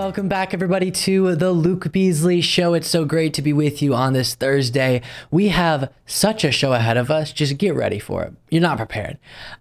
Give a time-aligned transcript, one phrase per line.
[0.00, 2.72] Welcome back, everybody, to the Luke Beasley Show.
[2.72, 5.02] It's so great to be with you on this Thursday.
[5.30, 7.34] We have such a show ahead of us.
[7.34, 8.32] Just get ready for it.
[8.48, 9.18] You're not prepared.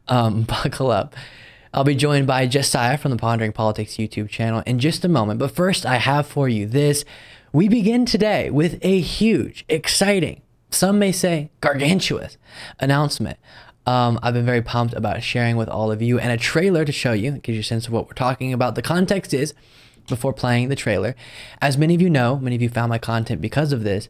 [0.08, 1.14] Um, buckle up.
[1.74, 5.42] I'll be joined by Josiah from the Pondering Politics YouTube channel in just a moment.
[5.42, 7.04] But first, I have for you this.
[7.52, 12.38] We begin today with a huge, exciting, some may say gargantuous
[12.80, 13.40] announcement.
[13.86, 16.94] Um, I've been very pumped about sharing with all of you and a trailer to
[16.94, 18.76] show you, It gives you a sense of what we're talking about.
[18.76, 19.54] The context is
[20.10, 21.16] before playing the trailer.
[21.62, 24.10] As many of you know, many of you found my content because of this.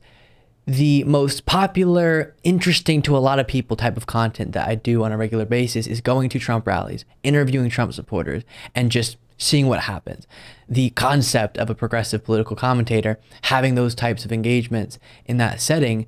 [0.65, 5.03] The most popular, interesting to a lot of people type of content that I do
[5.03, 8.43] on a regular basis is going to Trump rallies, interviewing Trump supporters,
[8.75, 10.27] and just seeing what happens.
[10.67, 16.05] The concept of a progressive political commentator having those types of engagements in that setting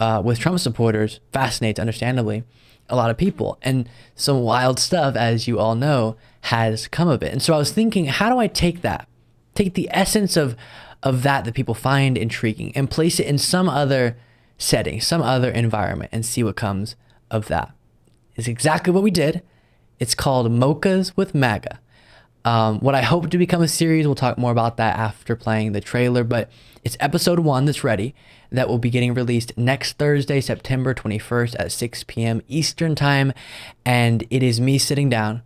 [0.00, 2.42] uh, with Trump supporters fascinates, understandably,
[2.88, 3.58] a lot of people.
[3.62, 7.32] And some wild stuff, as you all know, has come of it.
[7.32, 9.06] And so I was thinking, how do I take that
[9.54, 10.56] take the essence of
[11.02, 14.16] of that that people find intriguing and place it in some other
[14.58, 16.94] setting, some other environment, and see what comes
[17.30, 17.72] of that.
[18.36, 19.42] Is exactly what we did.
[19.98, 21.80] It's called Mochas with MAGA.
[22.44, 25.72] Um, what I hope to become a series, we'll talk more about that after playing
[25.72, 26.50] the trailer, but
[26.82, 28.14] it's episode one that's ready
[28.50, 32.40] that will be getting released next Thursday, September 21st at 6 p.m.
[32.48, 33.32] Eastern Time.
[33.84, 35.42] And it is me sitting down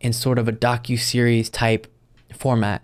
[0.00, 1.86] in sort of a docu series type
[2.32, 2.82] format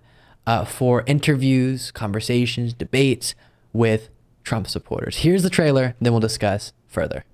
[0.51, 3.37] uh, for interviews, conversations, debates
[3.73, 4.09] with
[4.43, 5.19] Trump supporters.
[5.19, 7.25] Here's the trailer, then we'll discuss further.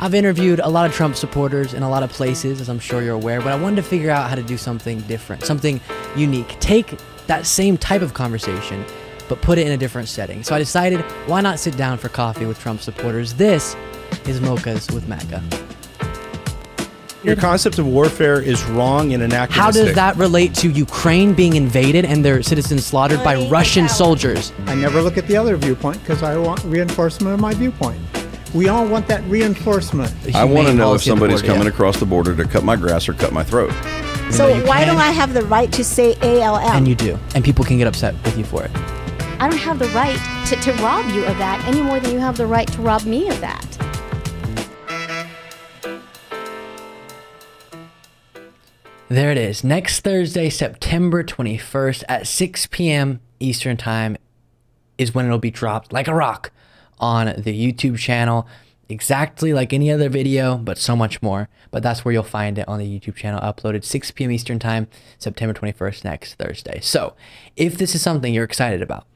[0.00, 3.02] I've interviewed a lot of Trump supporters in a lot of places, as I'm sure
[3.02, 5.80] you're aware, but I wanted to figure out how to do something different, something
[6.16, 6.58] unique.
[6.58, 8.84] Take that same type of conversation,
[9.28, 10.42] but put it in a different setting.
[10.42, 13.34] So I decided, why not sit down for coffee with Trump supporters?
[13.34, 13.76] This
[14.26, 15.40] is Mochas with MAGA.
[17.26, 19.60] Your concept of warfare is wrong and anachronistic.
[19.60, 24.52] How does that relate to Ukraine being invaded and their citizens slaughtered by Russian soldiers?
[24.66, 28.00] I never look at the other viewpoint because I want reinforcement of my viewpoint.
[28.54, 30.14] We all want that reinforcement.
[30.36, 31.72] I want to know if somebody's border, coming yeah.
[31.74, 33.72] across the border to cut my grass or cut my throat.
[34.30, 36.58] So why don't I have the right to say ALL?
[36.58, 38.70] And you do, and people can get upset with you for it.
[39.40, 40.16] I don't have the right
[40.46, 43.04] to, to rob you of that any more than you have the right to rob
[43.04, 43.76] me of that.
[49.08, 49.62] There it is.
[49.62, 53.20] Next Thursday, September 21st at 6 p.m.
[53.38, 54.16] Eastern Time
[54.98, 56.50] is when it'll be dropped like a rock
[56.98, 58.48] on the YouTube channel.
[58.88, 61.48] Exactly like any other video, but so much more.
[61.70, 64.32] But that's where you'll find it on the YouTube channel, uploaded 6 p.m.
[64.32, 66.80] Eastern Time, September 21st, next Thursday.
[66.80, 67.14] So,
[67.54, 69.06] if this is something you're excited about,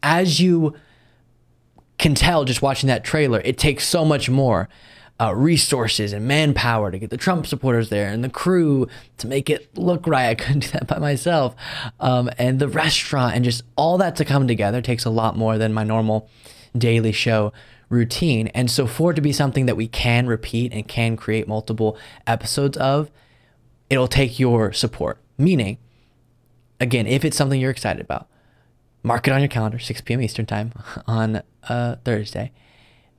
[0.00, 0.74] as you
[1.98, 4.68] can tell just watching that trailer, it takes so much more
[5.20, 8.88] uh, resources and manpower to get the Trump supporters there and the crew
[9.18, 10.28] to make it look right.
[10.28, 11.54] I couldn't do that by myself.
[12.00, 15.58] Um, and the restaurant and just all that to come together takes a lot more
[15.58, 16.28] than my normal
[16.76, 17.52] daily show
[17.90, 18.48] routine.
[18.48, 21.98] And so, for it to be something that we can repeat and can create multiple
[22.26, 23.10] episodes of,
[23.90, 25.18] it'll take your support.
[25.36, 25.78] Meaning,
[26.78, 28.28] again, if it's something you're excited about,
[29.02, 30.22] mark it on your calendar, 6 p.m.
[30.22, 30.72] Eastern Time
[31.06, 32.52] on uh, Thursday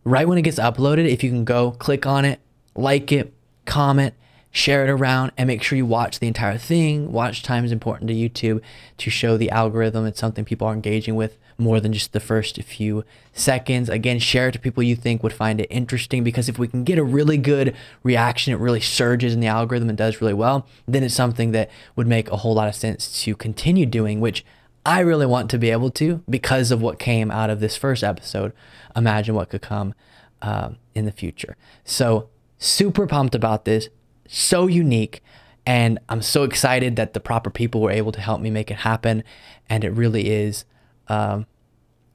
[0.03, 2.39] right when it gets uploaded, if you can go click on it,
[2.75, 3.33] like it,
[3.65, 4.13] comment,
[4.51, 7.11] share it around, and make sure you watch the entire thing.
[7.11, 8.61] Watch time is important to YouTube
[8.97, 12.61] to show the algorithm it's something people are engaging with more than just the first
[12.63, 13.87] few seconds.
[13.87, 16.83] Again, share it to people you think would find it interesting because if we can
[16.83, 20.67] get a really good reaction, it really surges in the algorithm and does really well,
[20.87, 24.43] then it's something that would make a whole lot of sense to continue doing, which
[24.85, 28.03] I really want to be able to because of what came out of this first
[28.03, 28.51] episode.
[28.95, 29.93] Imagine what could come
[30.41, 31.55] um, in the future.
[31.83, 33.89] So, super pumped about this.
[34.27, 35.21] So unique.
[35.65, 38.77] And I'm so excited that the proper people were able to help me make it
[38.77, 39.23] happen.
[39.69, 40.65] And it really is
[41.07, 41.45] um,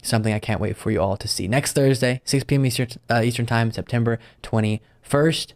[0.02, 1.46] something I can't wait for you all to see.
[1.46, 2.66] Next Thursday, 6 p.m.
[2.66, 5.52] Eastern, uh, Eastern Time, September 21st.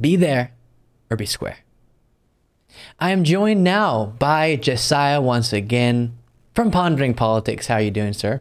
[0.00, 0.52] Be there
[1.10, 1.58] or be square.
[3.00, 6.16] I am joined now by Josiah once again
[6.54, 7.66] from Pondering Politics.
[7.66, 8.40] How are you doing, sir?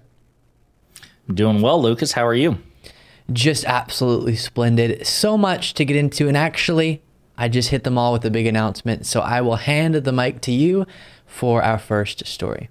[1.34, 2.14] doing well, Lucas.
[2.14, 2.58] How are you?
[3.32, 5.06] Just absolutely splendid.
[5.08, 7.02] So much to get into, and actually,
[7.38, 9.06] I just hit them all with a big announcement.
[9.06, 10.86] So I will hand the mic to you
[11.26, 12.70] for our first story.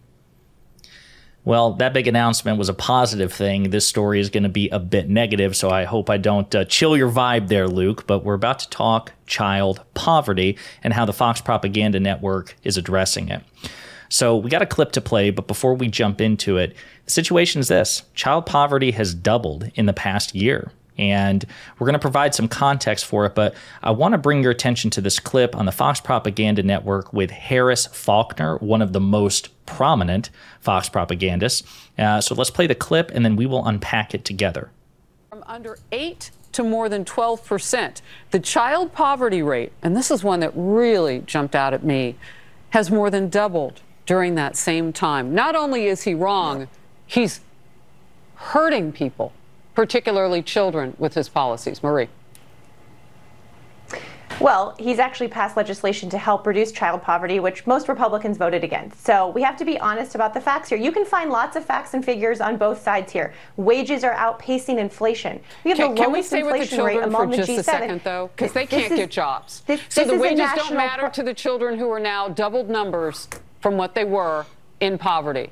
[1.43, 3.71] Well, that big announcement was a positive thing.
[3.71, 6.67] This story is going to be a bit negative, so I hope I don't uh,
[6.67, 8.07] chill your vibe there, Luke.
[8.07, 13.31] But we're about to talk child poverty and how the Fox Propaganda Network is addressing
[13.31, 13.43] it.
[14.11, 16.75] So we got a clip to play, but before we jump into it,
[17.05, 20.73] the situation is this child poverty has doubled in the past year.
[20.99, 21.47] And
[21.79, 24.91] we're going to provide some context for it, but I want to bring your attention
[24.91, 29.49] to this clip on the Fox Propaganda Network with Harris Faulkner, one of the most
[29.65, 30.29] prominent
[30.61, 31.63] Fox propagandists.
[31.97, 34.71] Uh, so let's play the clip and then we will unpack it together.
[35.31, 38.03] From under 8 to more than 12%.
[38.33, 42.17] The child poverty rate, and this is one that really jumped out at me,
[42.71, 45.35] has more than doubled during that same time.
[45.35, 46.69] Not only is he wrong,
[47.07, 47.41] he's
[48.35, 49.33] hurting people
[49.75, 51.83] particularly children, with his policies.
[51.83, 52.09] Marie.
[54.39, 59.05] Well, he's actually passed legislation to help reduce child poverty, which most Republicans voted against.
[59.05, 60.79] So we have to be honest about the facts here.
[60.79, 63.35] You can find lots of facts and figures on both sides here.
[63.57, 65.41] Wages are outpacing inflation.
[65.65, 67.59] We have can, the lowest can we stay inflation with the children for just G7.
[67.59, 68.31] a second, though?
[68.35, 69.61] Because they can't is, get jobs.
[69.67, 73.29] This, so this the wages don't matter to the children who are now doubled numbers
[73.61, 74.47] from what they were
[74.81, 75.51] in poverty.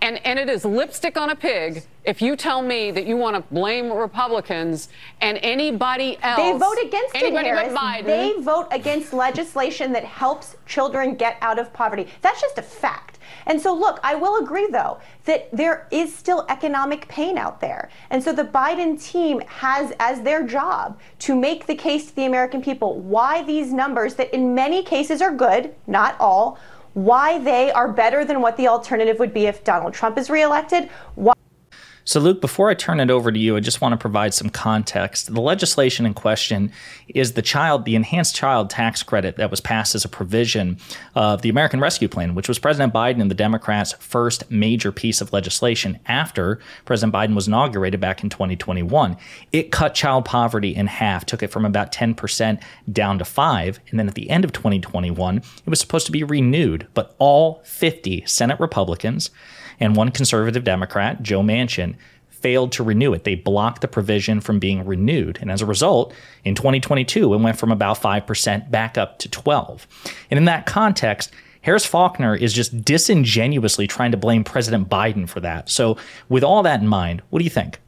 [0.00, 3.36] And, and it is lipstick on a pig if you tell me that you want
[3.36, 4.88] to blame Republicans
[5.20, 6.38] and anybody else.
[6.38, 7.74] They vote against it, Harris.
[8.04, 12.06] They vote against legislation that helps children get out of poverty.
[12.22, 13.18] That's just a fact.
[13.46, 17.90] And so, look, I will agree, though, that there is still economic pain out there.
[18.10, 22.26] And so the Biden team has as their job to make the case to the
[22.26, 26.58] American people why these numbers, that in many cases are good, not all,
[27.04, 30.90] why they are better than what the alternative would be if Donald Trump is reelected.
[31.14, 31.34] Why-
[32.08, 34.48] so, Luke, before I turn it over to you, I just want to provide some
[34.48, 35.34] context.
[35.34, 36.72] The legislation in question
[37.06, 40.78] is the child, the enhanced child tax credit that was passed as a provision
[41.14, 45.20] of the American Rescue Plan, which was President Biden and the Democrats' first major piece
[45.20, 49.14] of legislation after President Biden was inaugurated back in 2021.
[49.52, 53.98] It cut child poverty in half, took it from about 10% down to 5, and
[53.98, 58.24] then at the end of 2021, it was supposed to be renewed, but all 50
[58.24, 59.28] Senate Republicans
[59.80, 61.96] and one conservative Democrat, Joe Manchin,
[62.28, 63.24] failed to renew it.
[63.24, 65.38] They blocked the provision from being renewed.
[65.40, 66.14] And as a result,
[66.44, 69.86] in 2022, it went from about 5% back up to 12.
[70.30, 71.32] And in that context,
[71.62, 75.68] Harris Faulkner is just disingenuously trying to blame President Biden for that.
[75.68, 75.96] So,
[76.28, 77.80] with all that in mind, what do you think?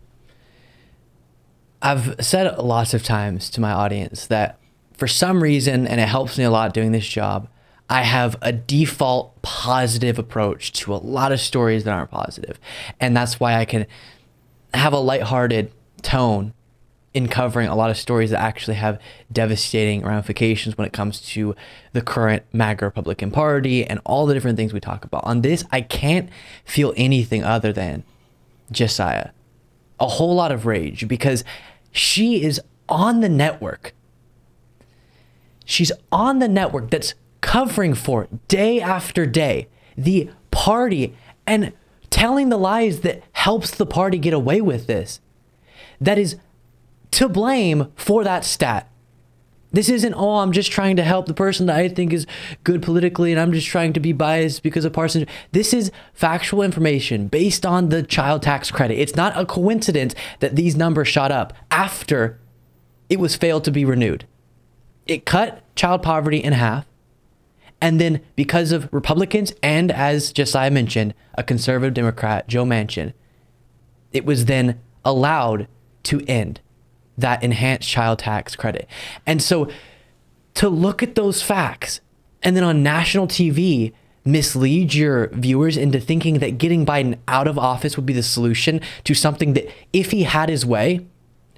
[1.80, 4.58] I've said lots of times to my audience that
[4.94, 7.48] for some reason, and it helps me a lot doing this job,
[7.90, 12.60] I have a default positive approach to a lot of stories that aren't positive.
[13.00, 13.84] And that's why I can
[14.72, 16.54] have a lighthearted tone
[17.12, 19.00] in covering a lot of stories that actually have
[19.32, 21.56] devastating ramifications when it comes to
[21.92, 25.24] the current MAGA Republican Party and all the different things we talk about.
[25.24, 26.30] On this, I can't
[26.64, 28.04] feel anything other than
[28.70, 29.30] Josiah.
[29.98, 31.42] A whole lot of rage because
[31.90, 33.92] she is on the network.
[35.64, 41.14] She's on the network that's covering for day after day the party
[41.46, 41.72] and
[42.10, 45.20] telling the lies that helps the party get away with this.
[46.00, 46.36] That is
[47.12, 48.88] to blame for that stat.
[49.72, 52.26] This isn't, oh, I'm just trying to help the person that I think is
[52.64, 55.28] good politically and I'm just trying to be biased because of partisan.
[55.52, 58.98] This is factual information based on the child tax credit.
[58.98, 62.40] It's not a coincidence that these numbers shot up after
[63.08, 64.26] it was failed to be renewed.
[65.06, 66.86] It cut child poverty in half.
[67.80, 73.14] And then because of Republicans and as Josiah mentioned, a conservative Democrat, Joe Manchin,
[74.12, 75.66] it was then allowed
[76.04, 76.60] to end
[77.16, 78.86] that enhanced child tax credit.
[79.26, 79.70] And so
[80.54, 82.00] to look at those facts
[82.42, 83.92] and then on national TV
[84.24, 88.80] mislead your viewers into thinking that getting Biden out of office would be the solution
[89.04, 91.06] to something that if he had his way,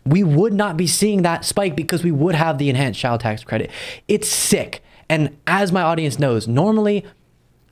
[0.04, 3.44] we would not be seeing that spike because we would have the enhanced child tax
[3.44, 3.70] credit.
[4.08, 4.82] It's sick.
[5.08, 7.04] And as my audience knows, normally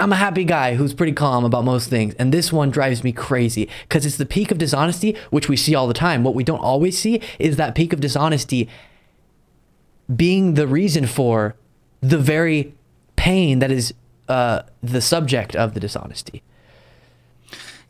[0.01, 2.15] I'm a happy guy who's pretty calm about most things.
[2.15, 5.75] And this one drives me crazy because it's the peak of dishonesty, which we see
[5.75, 6.25] all the time.
[6.25, 8.69] What we don't always see is that peak of dishonesty
[10.15, 11.55] being the reason for
[12.01, 12.75] the very
[13.17, 13.93] pain that is
[14.29, 16.43] uh, the subject of the dishonesty.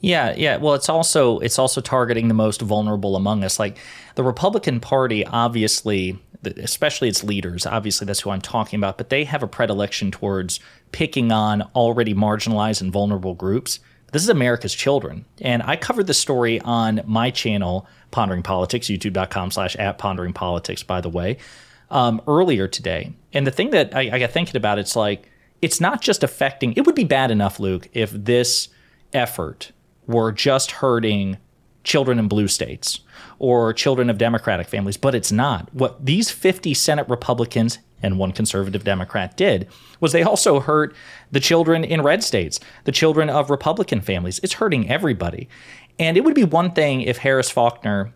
[0.00, 0.56] Yeah, yeah.
[0.56, 3.58] Well, it's also it's also targeting the most vulnerable among us.
[3.58, 3.78] Like
[4.14, 9.24] the Republican Party, obviously especially its leaders, obviously that's who I'm talking about, but they
[9.24, 10.60] have a predilection towards
[10.92, 13.80] picking on already marginalized and vulnerable groups.
[14.12, 15.24] This is America's children.
[15.40, 20.82] And I covered the story on my channel, Pondering Politics, youtube.com slash at Pondering Politics,
[20.82, 21.38] by the way,
[21.90, 23.12] um, earlier today.
[23.32, 25.28] And the thing that I, I got thinking about, it's like,
[25.62, 28.68] it's not just affecting, it would be bad enough, Luke, if this
[29.12, 29.72] effort
[30.06, 31.36] were just hurting
[31.84, 33.00] children in blue states
[33.40, 35.74] or children of Democratic families, but it's not.
[35.74, 39.66] What these 50 Senate Republicans and one conservative Democrat did
[39.98, 40.94] was they also hurt
[41.32, 44.40] the children in red states, the children of Republican families.
[44.42, 45.48] It's hurting everybody.
[45.98, 48.12] And it would be one thing if Harris Faulkner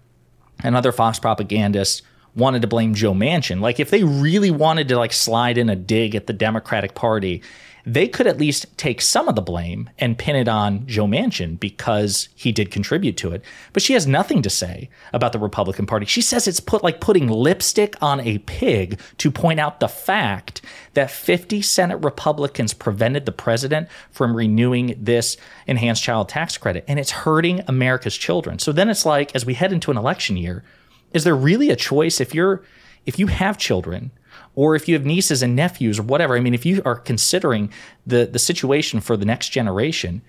[0.62, 2.02] and other Fox propagandists
[2.36, 3.60] wanted to blame Joe Manchin.
[3.60, 7.42] Like if they really wanted to like slide in a dig at the Democratic Party,
[7.86, 11.60] they could at least take some of the blame and pin it on Joe Manchin
[11.60, 13.44] because he did contribute to it.
[13.72, 16.06] But she has nothing to say about the Republican Party.
[16.06, 20.62] She says it's put like putting lipstick on a pig to point out the fact
[20.94, 25.36] that 50 Senate Republicans prevented the president from renewing this
[25.66, 28.58] enhanced child tax credit and it's hurting America's children.
[28.58, 30.64] So then it's like as we head into an election year,
[31.12, 32.62] is there really a choice if you're
[33.06, 34.10] if you have children
[34.54, 36.36] or if you have nieces and nephews or whatever.
[36.36, 37.70] I mean, if you are considering
[38.06, 40.22] the the situation for the next generation,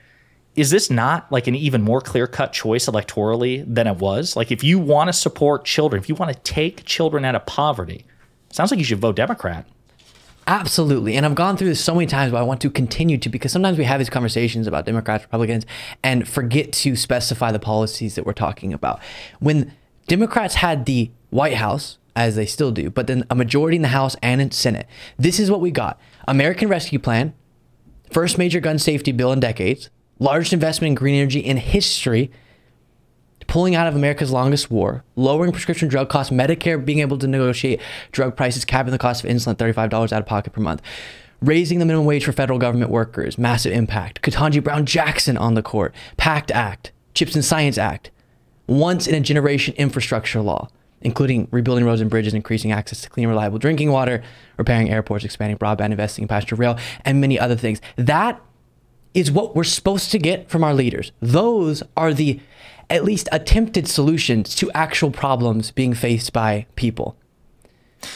[0.56, 4.36] is this not like an even more clear cut choice electorally than it was?
[4.36, 7.46] Like, if you want to support children, if you want to take children out of
[7.46, 8.06] poverty,
[8.52, 9.68] sounds like you should vote Democrat.
[10.48, 11.16] Absolutely.
[11.16, 13.52] And I've gone through this so many times, but I want to continue to because
[13.52, 15.66] sometimes we have these conversations about Democrats, Republicans,
[16.04, 19.00] and forget to specify the policies that we're talking about.
[19.40, 19.74] When
[20.08, 23.90] Democrats had the White House, as they still do, but then a majority in the
[23.90, 24.88] House and in Senate.
[25.18, 27.34] This is what we got American Rescue Plan,
[28.12, 32.32] first major gun safety bill in decades, largest investment in green energy in history,
[33.48, 37.82] pulling out of America's longest war, lowering prescription drug costs, Medicare being able to negotiate
[38.12, 40.82] drug prices, capping the cost of insulin $35 out of pocket per month.
[41.42, 44.22] Raising the minimum wage for federal government workers, massive impact.
[44.22, 48.10] Ketanji Brown Jackson on the court, PACT Act, Chips and Science Act,
[48.68, 50.70] once in a generation infrastructure law,
[51.02, 54.24] including rebuilding roads and bridges, increasing access to clean, reliable drinking water,
[54.58, 57.82] repairing airports, expanding broadband, investing in passenger rail, and many other things.
[57.96, 58.42] That
[59.14, 61.12] is what we're supposed to get from our leaders.
[61.22, 62.40] Those are the
[62.90, 67.18] at least attempted solutions to actual problems being faced by people.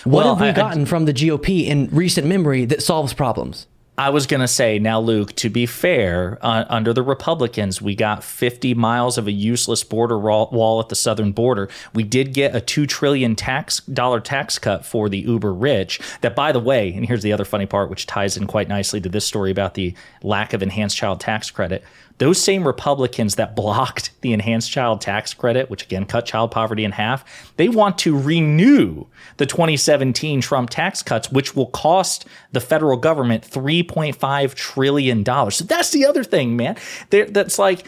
[0.04, 3.14] What well, have we I, gotten I, from the GOP in recent memory that solves
[3.14, 3.68] problems?
[4.00, 7.96] I was going to say, now, Luke, to be fair, uh, under the Republicans, we
[7.96, 11.68] got 50 miles of a useless border wall at the southern border.
[11.94, 16.00] We did get a $2 trillion tax, dollar tax cut for the uber rich.
[16.22, 19.02] That, by the way, and here's the other funny part, which ties in quite nicely
[19.02, 21.84] to this story about the lack of enhanced child tax credit
[22.20, 26.84] those same Republicans that blocked the enhanced child tax credit, which again cut child poverty
[26.84, 29.06] in half, they want to renew
[29.38, 35.26] the 2017 Trump tax cuts, which will cost the federal government $3.5 trillion.
[35.26, 36.78] So that's the other thing, man.
[37.10, 37.88] They're, that's like,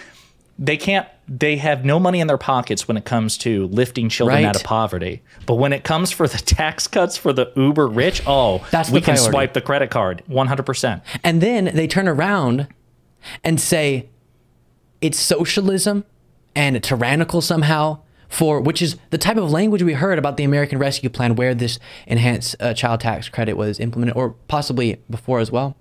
[0.59, 4.43] they can't they have no money in their pockets when it comes to lifting children
[4.43, 4.45] right.
[4.45, 5.23] out of poverty.
[5.45, 8.99] But when it comes for the tax cuts for the uber rich, oh, That's we
[8.99, 11.01] can swipe the credit card 100%.
[11.23, 12.67] And then they turn around
[13.45, 14.09] and say,
[15.01, 16.05] it's socialism
[16.55, 20.79] and tyrannical somehow for which is the type of language we heard about the American
[20.79, 25.51] Rescue Plan where this enhanced uh, child tax credit was implemented or possibly before as
[25.51, 25.75] well.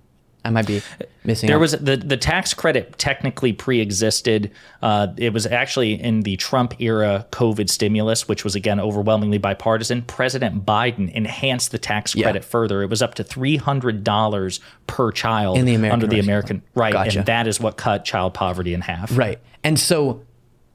[0.44, 0.82] I might be
[1.24, 1.48] missing.
[1.48, 1.60] There out.
[1.60, 4.50] was the the tax credit technically pre-existed.
[4.80, 10.02] Uh, it was actually in the Trump era COVID stimulus, which was again overwhelmingly bipartisan.
[10.02, 12.48] President Biden enhanced the tax credit yeah.
[12.48, 12.82] further.
[12.82, 16.62] It was up to three hundred dollars per child in the American under the American
[16.74, 17.18] right, gotcha.
[17.18, 19.16] and that is what cut child poverty in half.
[19.16, 20.22] Right, and so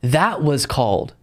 [0.02, 1.16] that was called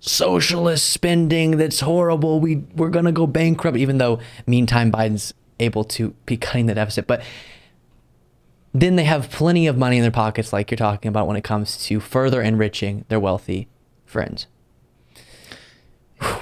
[0.00, 1.58] socialist spending.
[1.58, 2.40] That's horrible.
[2.40, 7.06] We we're gonna go bankrupt, even though meantime Biden's able to be cutting the deficit,
[7.06, 7.22] but
[8.74, 11.44] then they have plenty of money in their pockets, like you're talking about, when it
[11.44, 13.68] comes to further enriching their wealthy
[14.06, 14.46] friends.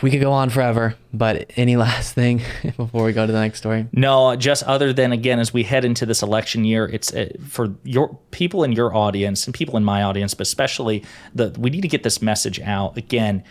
[0.02, 2.42] We could go on forever, but any last thing
[2.76, 3.86] before we go to the next story?
[3.92, 7.74] No, just other than again, as we head into this election year, it's uh, for
[7.82, 11.80] your people in your audience and people in my audience, but especially the we need
[11.82, 13.42] to get this message out again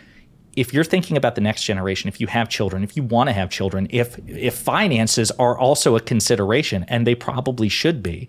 [0.55, 3.33] if you're thinking about the next generation, if you have children, if you want to
[3.33, 8.27] have children, if if finances are also a consideration, and they probably should be,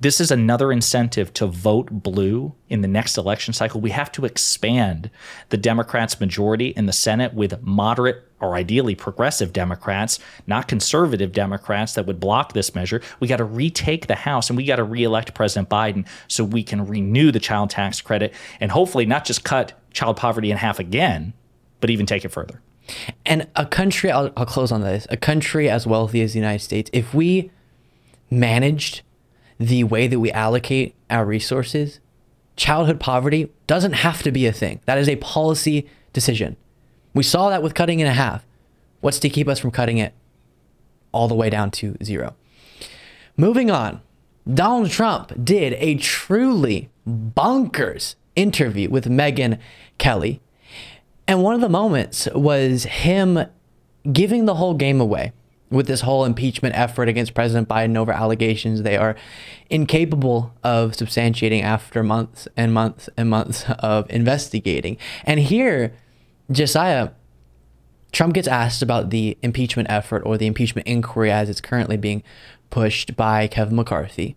[0.00, 3.80] this is another incentive to vote blue in the next election cycle.
[3.80, 5.10] We have to expand
[5.50, 11.94] the Democrats' majority in the Senate with moderate or ideally progressive Democrats, not conservative Democrats
[11.94, 13.00] that would block this measure.
[13.20, 16.62] We got to retake the House and we got to reelect President Biden so we
[16.62, 20.78] can renew the child tax credit and hopefully not just cut child poverty in half
[20.78, 21.32] again,
[21.80, 22.60] but even take it further.
[23.24, 26.62] And a country, I'll, I'll close on this, a country as wealthy as the United
[26.62, 27.50] States, if we
[28.30, 29.02] managed
[29.64, 32.00] the way that we allocate our resources,
[32.56, 34.80] childhood poverty doesn't have to be a thing.
[34.86, 36.56] That is a policy decision.
[37.14, 38.44] We saw that with cutting in half.
[39.00, 40.14] What's to keep us from cutting it
[41.12, 42.34] all the way down to zero?
[43.36, 44.00] Moving on,
[44.52, 49.58] Donald Trump did a truly bonkers interview with Megyn
[49.98, 50.40] Kelly.
[51.26, 53.46] And one of the moments was him
[54.12, 55.32] giving the whole game away
[55.74, 59.16] with this whole impeachment effort against President Biden over allegations they are
[59.68, 64.96] incapable of substantiating after months and months and months of investigating.
[65.24, 65.92] And here,
[66.50, 67.10] Josiah,
[68.12, 72.22] Trump gets asked about the impeachment effort or the impeachment inquiry as it's currently being
[72.70, 74.36] pushed by Kevin McCarthy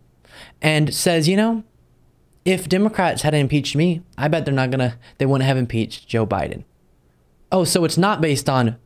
[0.62, 1.64] and says, you know,
[2.46, 6.26] if Democrats had impeached me, I bet they're not to, they wouldn't have impeached Joe
[6.26, 6.64] Biden.
[7.52, 8.78] Oh, so it's not based on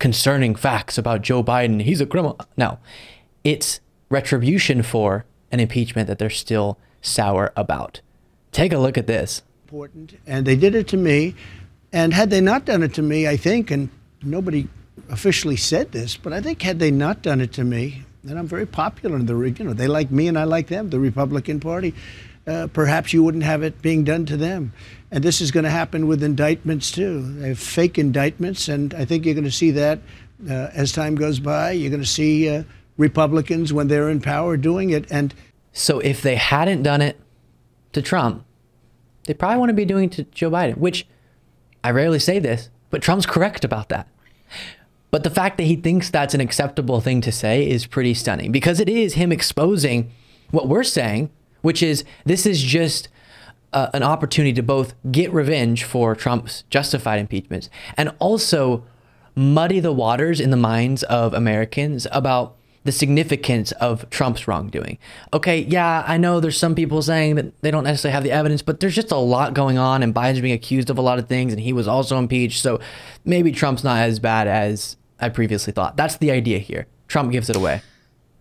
[0.00, 1.80] concerning facts about Joe Biden.
[1.82, 2.40] He's a criminal.
[2.56, 2.80] No,
[3.44, 8.00] it's retribution for an impeachment that they're still sour about.
[8.50, 9.42] Take a look at this.
[9.66, 11.36] Important, and they did it to me.
[11.92, 13.88] And had they not done it to me, I think, and
[14.22, 14.68] nobody
[15.10, 18.46] officially said this, but I think had they not done it to me, and I'm
[18.46, 21.58] very popular in the, you know, they like me and I like them, the Republican
[21.58, 21.94] Party,
[22.50, 24.72] uh, perhaps you wouldn't have it being done to them.
[25.10, 27.22] And this is going to happen with indictments too.
[27.34, 30.00] They have fake indictments, and I think you're going to see that
[30.48, 31.72] uh, as time goes by.
[31.72, 32.64] You're going to see uh,
[32.96, 35.10] Republicans when they're in power doing it.
[35.10, 35.34] And
[35.72, 37.20] so, if they hadn't done it
[37.92, 38.44] to Trump,
[39.24, 40.76] they probably want to be doing it to Joe Biden.
[40.76, 41.06] Which
[41.84, 44.08] I rarely say this, but Trump's correct about that.
[45.10, 48.52] But the fact that he thinks that's an acceptable thing to say is pretty stunning
[48.52, 50.12] because it is him exposing
[50.50, 51.30] what we're saying,
[51.62, 53.08] which is this is just
[53.72, 58.84] uh, an opportunity to both get revenge for Trump's justified impeachments and also
[59.34, 64.98] muddy the waters in the minds of Americans about the significance of Trump's wrongdoing.
[65.34, 68.62] Okay, yeah, I know there's some people saying that they don't necessarily have the evidence,
[68.62, 71.28] but there's just a lot going on, and Biden's being accused of a lot of
[71.28, 72.62] things, and he was also impeached.
[72.62, 72.80] So
[73.24, 75.96] maybe Trump's not as bad as I previously thought.
[75.96, 76.86] That's the idea here.
[77.06, 77.82] Trump gives it away.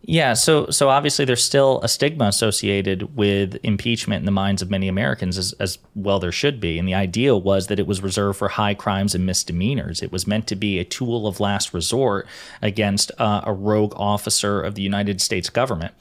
[0.01, 4.69] Yeah, so so obviously there's still a stigma associated with impeachment in the minds of
[4.69, 6.79] many Americans, as, as well there should be.
[6.79, 10.01] And the idea was that it was reserved for high crimes and misdemeanors.
[10.01, 12.27] It was meant to be a tool of last resort
[12.61, 15.93] against uh, a rogue officer of the United States government.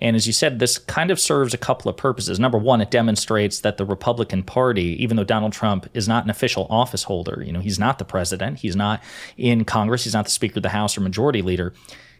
[0.00, 2.38] And as you said, this kind of serves a couple of purposes.
[2.38, 6.30] Number one, it demonstrates that the Republican Party, even though Donald Trump is not an
[6.30, 9.02] official office holder, you know, he's not the president, he's not
[9.38, 11.72] in Congress, he's not the Speaker of the House or Majority Leader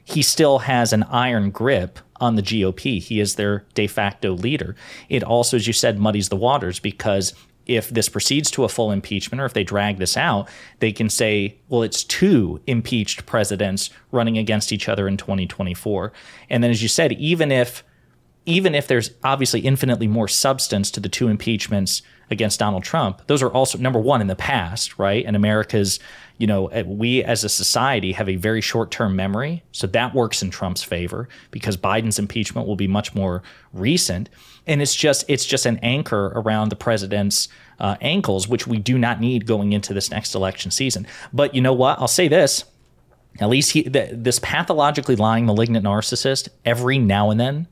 [0.06, 3.02] he still has an iron grip on the GOP.
[3.02, 4.76] He is their de facto leader.
[5.08, 7.34] It also, as you said, muddies the waters because
[7.66, 11.10] if this proceeds to a full impeachment or if they drag this out, they can
[11.10, 16.12] say, well, it's two impeached presidents running against each other in 2024.
[16.48, 17.82] And then, as you said, even if
[18.48, 23.42] even if there's obviously infinitely more substance to the two impeachments against Donald Trump, those
[23.42, 25.24] are also number one in the past, right?
[25.24, 26.00] And America's
[26.38, 29.62] you know, eh, we as a society have a very short term memory.
[29.72, 34.28] So that works in Trump's favor because Biden's impeachment will be much more recent.
[34.66, 38.98] And it's just it's just an anchor around the president's uh, ankles, which we do
[38.98, 41.06] not need going into this next election season.
[41.32, 41.98] But you know what?
[41.98, 42.64] I'll say this.
[43.38, 47.68] At least he, this pathologically lying, malignant narcissist, every now and then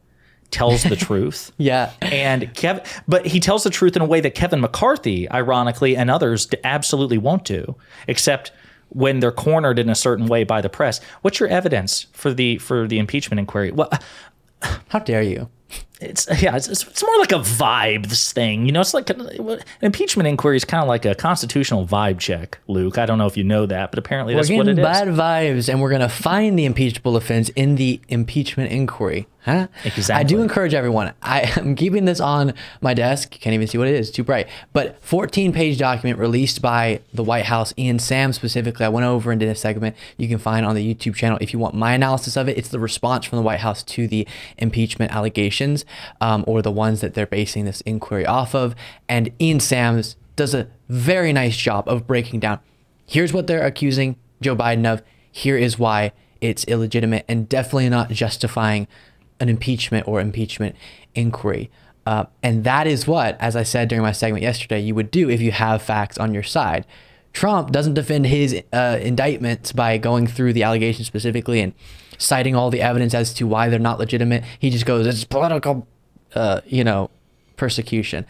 [0.55, 1.53] tells the truth.
[1.59, 1.91] yeah.
[2.01, 6.11] And Kevin, but he tells the truth in a way that Kevin McCarthy, ironically, and
[6.11, 8.53] others absolutely won't do, except
[8.91, 11.01] when they're cornered in a certain way by the press.
[11.23, 13.73] What's your evidence for the for the impeachment inquiry?
[13.73, 13.91] Well,
[14.89, 15.49] how dare you?
[16.05, 18.67] It's yeah, it's, it's more like a vibes thing.
[18.67, 22.19] You know, it's like an, an impeachment inquiry is kind of like a constitutional vibe
[22.19, 22.59] check.
[22.69, 24.85] Luke, I don't know if you know that, but apparently we're that's what it is.
[24.85, 29.27] Bad vibes, and we're gonna find the impeachable offense in the impeachment inquiry.
[29.45, 29.69] Huh?
[29.85, 30.15] Exactly.
[30.15, 31.13] I do encourage everyone.
[31.23, 33.31] I am keeping this on my desk.
[33.31, 34.11] Can't even see what it is.
[34.11, 34.49] Too bright.
[34.73, 38.87] But 14 page document released by the White House, Ian Sams specifically.
[38.87, 41.53] I went over and did a segment you can find on the YouTube channel if
[41.53, 42.57] you want my analysis of it.
[42.57, 45.85] It's the response from the White House to the impeachment allegations
[46.21, 48.75] um, or the ones that they're basing this inquiry off of.
[49.09, 52.61] And Ian Sams does a very nice job of breaking down
[53.07, 58.11] here's what they're accusing Joe Biden of, here is why it's illegitimate, and definitely not
[58.11, 58.87] justifying
[59.41, 60.77] an impeachment or impeachment
[61.15, 61.71] inquiry.
[62.07, 65.31] Uh, and that is what, as I said during my segment yesterday, you would do
[65.31, 66.87] if you have facts on your side.
[67.33, 71.73] Trump doesn't defend his uh, indictments by going through the allegations specifically and
[72.19, 74.45] citing all the evidence as to why they're not legitimate.
[74.59, 75.87] He just goes, it's political
[76.35, 77.11] uh, you know,
[77.57, 78.27] persecution.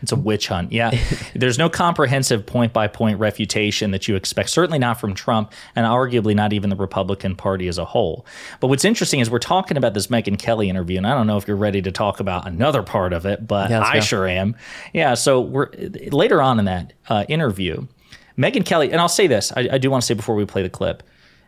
[0.00, 0.70] It's a witch hunt.
[0.70, 0.96] Yeah.
[1.34, 5.84] There's no comprehensive point by point refutation that you expect, certainly not from Trump, and
[5.86, 8.24] arguably not even the Republican Party as a whole.
[8.60, 11.36] But what's interesting is we're talking about this Megyn Kelly interview, and I don't know
[11.36, 14.00] if you're ready to talk about another part of it, but yeah, I go.
[14.00, 14.54] sure am.
[14.92, 15.14] Yeah.
[15.14, 15.70] So we're
[16.12, 17.88] later on in that uh, interview,
[18.38, 20.62] Megyn Kelly, and I'll say this I, I do want to say before we play
[20.62, 21.02] the clip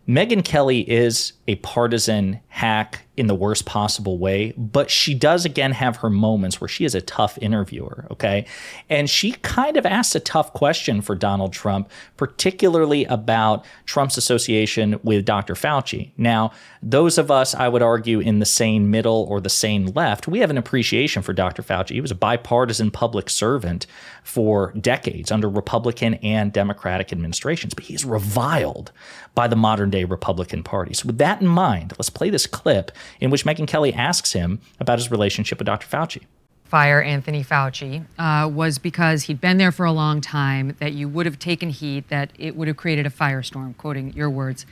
[0.09, 5.73] Megyn Kelly is a partisan hack in the worst possible way, but she does again
[5.73, 8.47] have her moments where she is a tough interviewer, okay?
[8.89, 14.99] And she kind of asks a tough question for Donald Trump, particularly about Trump's association
[15.03, 15.55] with Dr.
[15.55, 16.13] Fauci.
[16.17, 20.27] Now, those of us, I would argue, in the sane middle or the sane left,
[20.27, 21.63] we have an appreciation for Dr.
[21.63, 21.91] Fauci.
[21.91, 23.87] He was a bipartisan public servant
[24.23, 28.93] for decades under Republican and Democratic administrations, but he's reviled
[29.35, 30.95] by the modern day Republican Party.
[30.95, 34.61] So, with that in mind, let's play this clip in which Megyn Kelly asks him
[34.79, 35.87] about his relationship with Dr.
[35.87, 36.23] Fauci.
[36.65, 41.09] Fire Anthony Fauci uh, was because he'd been there for a long time, that you
[41.09, 44.67] would have taken heat, that it would have created a firestorm, quoting your words.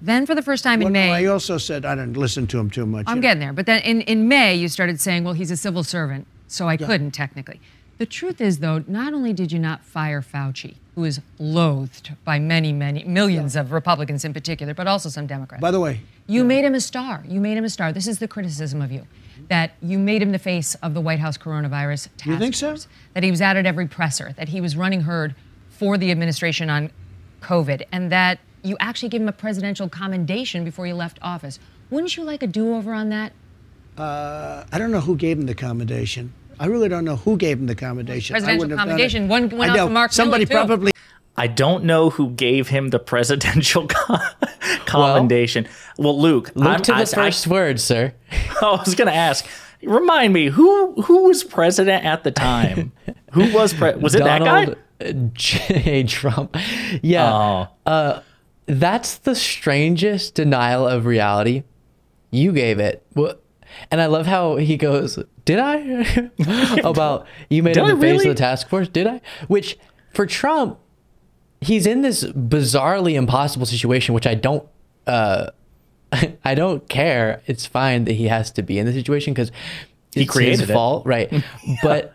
[0.00, 1.08] Then, for the first time in May.
[1.08, 3.04] No, I also said I didn't listen to him too much.
[3.06, 3.52] I'm getting there.
[3.52, 6.72] But then in, in May, you started saying, well, he's a civil servant, so I
[6.72, 6.86] yeah.
[6.86, 7.60] couldn't technically.
[7.98, 12.38] The truth is, though, not only did you not fire Fauci, who is loathed by
[12.38, 13.62] many, many, millions yeah.
[13.62, 15.62] of Republicans in particular, but also some Democrats.
[15.62, 16.46] By the way, you yeah.
[16.46, 17.24] made him a star.
[17.26, 17.92] You made him a star.
[17.92, 19.06] This is the criticism of you.
[19.48, 22.76] That you made him the face of the White House coronavirus task You think so?
[23.14, 25.34] That he was out at every presser, that he was running herd
[25.70, 26.90] for the administration on
[27.42, 31.58] COVID, and that you actually gave him a presidential commendation before you left office.
[31.90, 33.32] Wouldn't you like a do-over on that?
[33.96, 36.32] Uh, I don't know who gave him the commendation.
[36.58, 38.34] I really don't know who gave him the commendation.
[38.34, 39.28] Presidential commendation.
[39.28, 40.92] One went out to Mark Somebody Milley, probably.
[41.36, 43.86] I don't know who gave him the presidential
[44.86, 45.68] commendation.
[45.98, 48.14] Well, well Luke, Luke I'm, to the I, first I, word, sir.
[48.62, 49.46] I was going to ask.
[49.82, 52.92] Remind me who who was president at the time?
[53.32, 55.28] who was pre- was it Donald that guy?
[55.34, 56.04] J.
[56.04, 56.56] Trump.
[57.02, 57.32] Yeah.
[57.32, 57.68] Oh.
[57.84, 58.22] Uh,
[58.64, 61.64] that's the strangest denial of reality.
[62.30, 63.04] You gave it.
[63.14, 63.34] Well,
[63.90, 66.30] and I love how he goes, "Did I?"
[66.84, 68.18] About you made him the really?
[68.18, 68.88] face of the task force.
[68.88, 69.20] Did I?
[69.48, 69.78] Which
[70.12, 70.78] for Trump,
[71.60, 74.66] he's in this bizarrely impossible situation, which I don't.
[75.06, 75.50] Uh,
[76.44, 77.42] I don't care.
[77.46, 79.50] It's fine that he has to be in the situation because
[80.12, 81.32] he created his fault, right?
[81.82, 82.14] but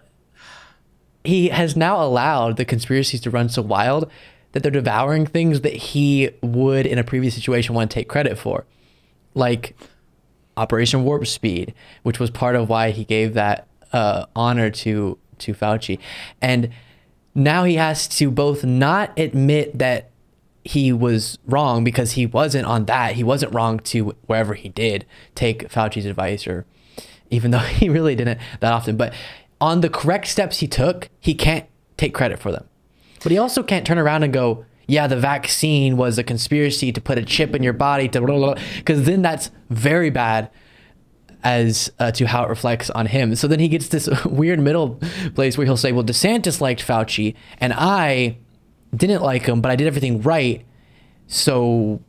[1.23, 4.09] he has now allowed the conspiracies to run so wild
[4.53, 8.37] that they're devouring things that he would in a previous situation want to take credit
[8.37, 8.65] for,
[9.33, 9.75] like
[10.57, 15.53] Operation Warp Speed, which was part of why he gave that uh, honor to to
[15.53, 15.97] Fauci,
[16.41, 16.69] and
[17.33, 20.11] now he has to both not admit that
[20.63, 23.15] he was wrong because he wasn't on that.
[23.15, 26.65] He wasn't wrong to wherever he did take Fauci's advice, or
[27.29, 28.97] even though he really didn't that often.
[28.97, 29.13] But
[29.59, 31.65] on the correct steps he took, he can't
[31.97, 32.65] take credit for them.
[33.23, 36.99] But he also can't turn around and go, yeah, the vaccine was a conspiracy to
[36.99, 40.51] put a chip in your body to because then that's very bad
[41.45, 43.33] as uh, to how it reflects on him.
[43.35, 44.99] So then he gets this weird middle
[45.33, 48.37] place where he'll say, "Well, DeSantis liked Fauci, and I
[48.93, 50.65] didn't like him, but I did everything right."
[51.25, 52.01] So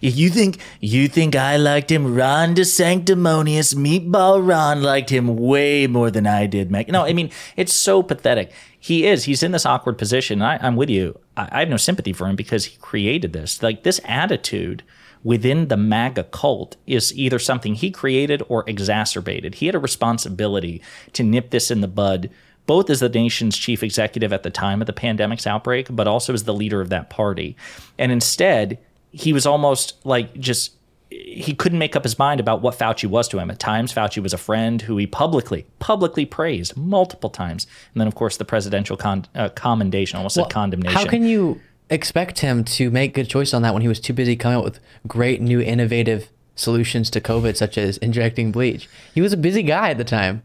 [0.00, 2.16] you think you think I liked him?
[2.16, 6.90] Ron DeSanctimonious, Meatball Ron liked him way more than I did, Meg.
[6.90, 8.52] No, I mean it's so pathetic
[8.86, 9.24] he is.
[9.24, 10.40] He's in this awkward position.
[10.40, 11.18] I, am with you.
[11.36, 13.60] I, I have no sympathy for him because he created this.
[13.60, 14.84] Like this attitude
[15.24, 19.56] within the MAGA cult is either something he created or exacerbated.
[19.56, 20.80] He had a responsibility
[21.14, 22.30] to nip this in the bud,
[22.66, 26.32] both as the nation's chief executive at the time of the pandemic's outbreak, but also
[26.32, 27.56] as the leader of that party.
[27.98, 28.78] And instead,
[29.10, 30.75] he was almost like just
[31.10, 33.50] he couldn't make up his mind about what Fauci was to him.
[33.50, 38.08] At times, Fauci was a friend who he publicly, publicly praised multiple times, and then,
[38.08, 40.96] of course, the presidential con- uh, commendation, almost well, a condemnation.
[40.96, 44.12] How can you expect him to make good choice on that when he was too
[44.12, 48.88] busy coming up with great new innovative solutions to COVID, such as injecting bleach?
[49.14, 50.42] He was a busy guy at the time.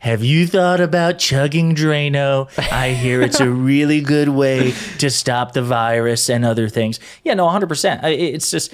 [0.00, 2.48] Have you thought about chugging Drano?
[2.72, 7.00] I hear it's a really good way to stop the virus and other things.
[7.24, 8.04] Yeah, no, 100%.
[8.04, 8.72] It's just,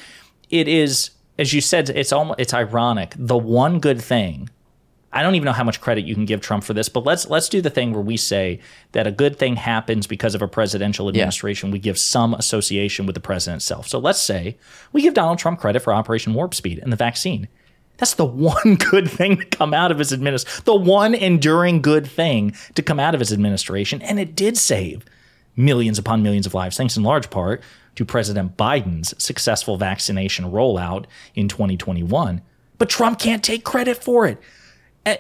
[0.51, 3.15] it is as you said, it's almost it's ironic.
[3.17, 4.49] The one good thing,
[5.13, 7.29] I don't even know how much credit you can give Trump for this, but let's
[7.29, 8.61] let's do the thing where we say
[8.93, 11.69] that a good thing happens because of a presidential administration.
[11.69, 11.75] Yeah.
[11.75, 13.89] We give some association with the president itself.
[13.89, 14.57] So let's say
[14.93, 17.49] we give Donald Trump credit for Operation Warp Speed and the vaccine.
[17.97, 22.07] That's the one good thing to come out of his administration, the one enduring good
[22.07, 25.05] thing to come out of his administration, and it did save
[25.57, 27.63] millions upon millions of lives, thanks in large part
[27.97, 32.43] to President Biden's successful vaccination rollout in 2021.
[32.79, 34.39] But Trump can't take credit for it.
[35.07, 35.17] Eh,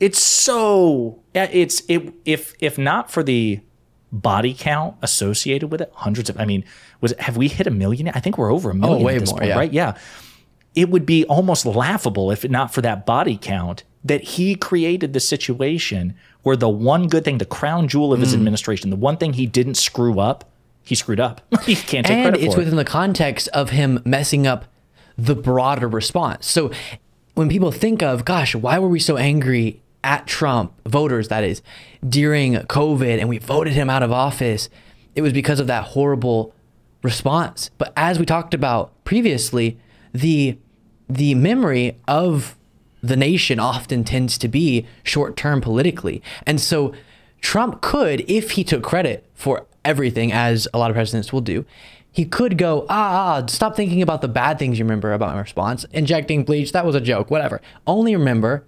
[0.00, 3.60] it's so eh, it's it if if not for the
[4.10, 6.64] body count associated with it, hundreds of I mean,
[7.00, 8.08] was have we hit a million?
[8.08, 9.56] I think we're over a oh, million oh, way at this more, point, yeah.
[9.56, 9.72] right?
[9.72, 9.96] Yeah.
[10.74, 15.20] It would be almost laughable if not for that body count that he created the
[15.20, 18.34] situation where the one good thing, the crown jewel of his mm.
[18.34, 20.48] administration, the one thing he didn't screw up
[20.88, 21.42] he screwed up.
[21.66, 22.14] he can't take credit.
[22.14, 22.76] and credit it's for within it.
[22.78, 24.64] the context of him messing up
[25.18, 26.46] the broader response.
[26.46, 26.70] So
[27.34, 31.60] when people think of, gosh, why were we so angry at Trump, voters that is,
[32.08, 34.70] during COVID and we voted him out of office,
[35.14, 36.54] it was because of that horrible
[37.02, 37.70] response.
[37.76, 39.78] But as we talked about previously,
[40.14, 40.56] the
[41.10, 42.56] the memory of
[43.02, 46.22] the nation often tends to be short term politically.
[46.46, 46.94] And so
[47.42, 51.64] Trump could, if he took credit for everything, as a lot of presidents will do,
[52.10, 55.40] he could go, ah, ah, stop thinking about the bad things you remember about my
[55.40, 55.84] response.
[55.92, 57.60] Injecting bleach, that was a joke, whatever.
[57.86, 58.64] Only remember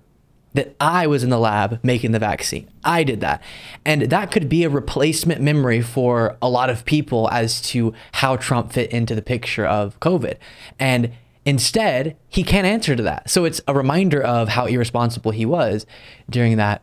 [0.55, 2.69] that I was in the lab making the vaccine.
[2.85, 3.43] I did that.
[3.85, 8.37] And that could be a replacement memory for a lot of people as to how
[8.37, 10.37] Trump fit into the picture of COVID.
[10.79, 11.13] And
[11.45, 13.31] instead, he can't answer to that.
[13.31, 15.87] So it's a reminder of how irresponsible he was
[16.29, 16.83] during that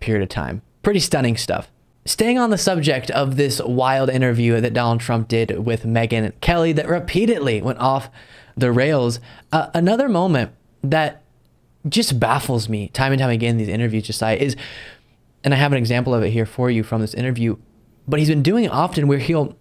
[0.00, 0.62] period of time.
[0.82, 1.70] Pretty stunning stuff.
[2.06, 6.72] Staying on the subject of this wild interview that Donald Trump did with Megyn Kelly
[6.72, 8.10] that repeatedly went off
[8.56, 9.20] the rails,
[9.52, 11.22] uh, another moment that
[11.88, 14.56] just baffles me time and time again in these interviews Josiah is
[15.42, 17.56] and I have an example of it here for you from this interview
[18.08, 19.56] but he's been doing it often where he'll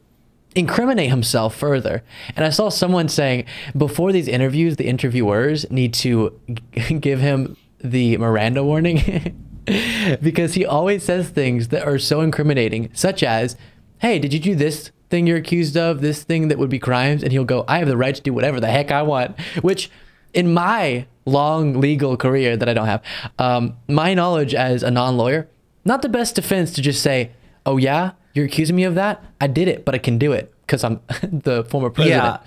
[0.56, 2.04] incriminate himself further.
[2.36, 6.40] And I saw someone saying before these interviews the interviewers need to
[7.00, 9.38] give him the Miranda warning
[10.22, 13.56] because he always says things that are so incriminating such as
[14.00, 17.24] hey did you do this thing you're accused of this thing that would be crimes
[17.24, 19.90] and he'll go I have the right to do whatever the heck I want which
[20.34, 23.04] in my long legal career that I don't have,
[23.40, 25.48] um, my knowledge as a non lawyer,
[25.86, 27.32] not the best defense to just say,
[27.66, 29.24] oh, yeah, you're accusing me of that.
[29.40, 32.24] I did it, but I can do it because I'm the former president.
[32.24, 32.38] Yeah.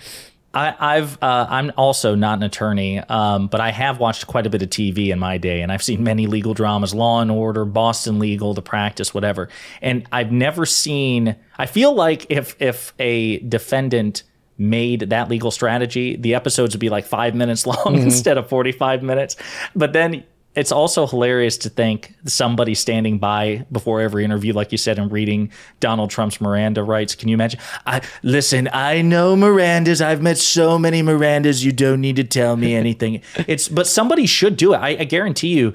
[0.57, 4.51] I, have uh, I'm also not an attorney, um, but I have watched quite a
[4.51, 7.65] bit of TV in my day, and I've seen many legal dramas, Law and Order,
[7.65, 9.49] Boston Legal, The Practice, whatever.
[9.83, 11.37] And I've never seen.
[11.59, 14.23] I feel like if if a defendant
[14.59, 17.97] made that legal strategy, the episodes would be like five minutes long mm-hmm.
[17.97, 19.37] instead of 45 minutes.
[19.75, 20.25] But then
[20.57, 25.13] it's also hilarious to think somebody standing by before every interview, like you said, and
[25.13, 27.15] reading Donald Trump's Miranda rights.
[27.15, 27.61] Can you imagine?
[27.87, 28.69] I listen.
[28.73, 30.05] I know Mirandas.
[30.05, 31.63] I've met so many Mirandas.
[31.63, 33.21] You don't need to tell me anything.
[33.47, 34.79] it's but somebody should do it.
[34.79, 35.75] I, I guarantee you,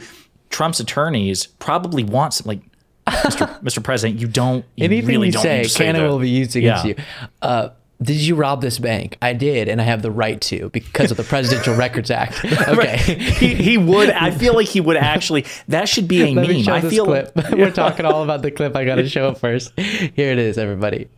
[0.50, 2.62] Trump's attorneys probably want some like.
[3.08, 3.60] Mr.
[3.64, 3.84] Mr.
[3.84, 4.64] President, you don't.
[4.76, 6.94] You Anything really you don't say, say canon will be used against yeah.
[6.98, 7.04] you.
[7.42, 7.70] Uh,
[8.02, 9.18] did you rob this bank?
[9.22, 12.44] I did, and I have the right to because of the Presidential Records Act.
[12.72, 14.10] Okay, he, he would.
[14.10, 15.46] I feel like he would actually.
[15.68, 16.48] That should be a Let meme.
[16.48, 17.36] Me show I this feel clip.
[17.36, 18.76] like we're talking all about the clip.
[18.76, 19.78] I got to show it first.
[19.78, 21.10] Here it is, everybody.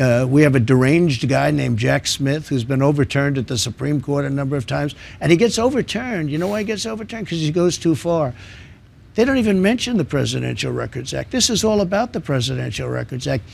[0.00, 4.00] Uh, we have a deranged guy named Jack Smith who's been overturned at the Supreme
[4.00, 6.30] Court a number of times, and he gets overturned.
[6.30, 7.26] You know why he gets overturned?
[7.26, 8.32] Because he goes too far.
[9.14, 11.30] They don't even mention the Presidential Records Act.
[11.30, 13.44] This is all about the Presidential Records Act.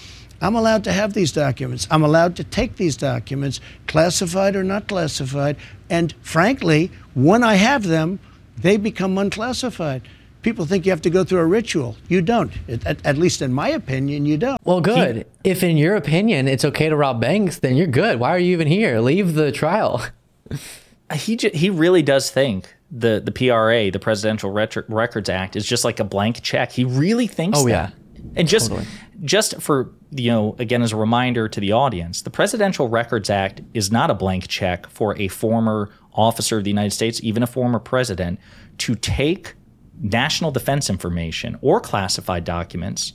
[0.40, 1.86] I'm allowed to have these documents.
[1.90, 5.56] I'm allowed to take these documents, classified or not classified.
[5.90, 8.20] And frankly, when I have them,
[8.56, 10.02] they become unclassified.
[10.42, 11.96] People think you have to go through a ritual.
[12.08, 12.52] You don't.
[12.68, 14.60] At, at least in my opinion, you don't.
[14.64, 15.26] Well, good.
[15.42, 18.20] He, if in your opinion it's okay to rob banks, then you're good.
[18.20, 19.00] Why are you even here?
[19.00, 20.04] Leave the trial.
[21.14, 25.98] he he really does think the the PRA, the Presidential Records Act, is just like
[26.00, 26.72] a blank check.
[26.72, 27.58] He really thinks.
[27.58, 27.70] Oh that.
[27.70, 27.90] yeah.
[28.36, 28.86] And just totally.
[29.24, 33.60] just for you know, again, as a reminder to the audience, the Presidential Records Act
[33.74, 37.46] is not a blank check for a former officer of the United States, even a
[37.46, 38.40] former president,
[38.78, 39.54] to take
[40.00, 43.12] national defense information or classified documents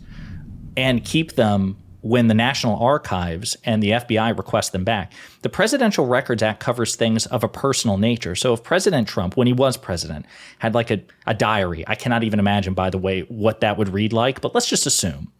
[0.75, 5.11] and keep them when the National Archives and the FBI request them back.
[5.41, 8.35] The Presidential Records Act covers things of a personal nature.
[8.35, 10.25] So if President Trump, when he was president,
[10.59, 13.89] had like a, a diary, I cannot even imagine, by the way, what that would
[13.89, 15.31] read like, but let's just assume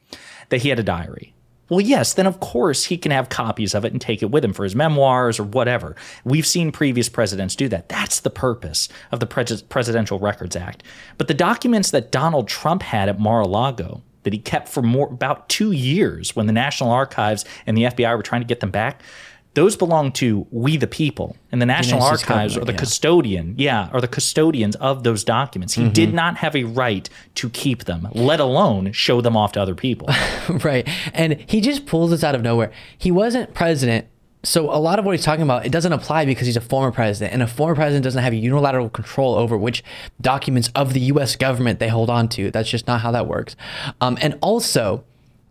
[0.49, 1.34] that he had a diary.
[1.69, 4.45] Well, yes, then of course he can have copies of it and take it with
[4.45, 5.95] him for his memoirs or whatever.
[6.23, 7.89] We've seen previous presidents do that.
[7.89, 10.84] That's the purpose of the Pres- Presidential Records Act.
[11.17, 14.81] But the documents that Donald Trump had at Mar a Lago, that he kept for
[14.81, 18.59] more about two years when the National Archives and the FBI were trying to get
[18.59, 19.01] them back,
[19.53, 21.38] those belong to we the people.
[21.51, 22.77] And the national the archives or the yeah.
[22.79, 25.75] custodian yeah or the custodians of those documents.
[25.75, 25.93] He mm-hmm.
[25.93, 29.75] did not have a right to keep them let alone show them off to other
[29.75, 30.09] people.
[30.63, 30.88] Right.
[31.13, 32.71] And he just pulls this out of nowhere.
[32.97, 34.07] He wasn't president
[34.45, 36.91] so a lot of what he's talking about it doesn't apply because he's a former
[36.91, 39.84] president and a former president doesn't have unilateral control over which
[40.19, 43.56] documents of the us government they hold on to that's just not how that works
[44.01, 45.03] um, and also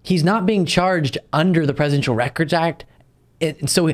[0.03, 2.85] he's not being charged under the presidential records act
[3.41, 3.93] it, so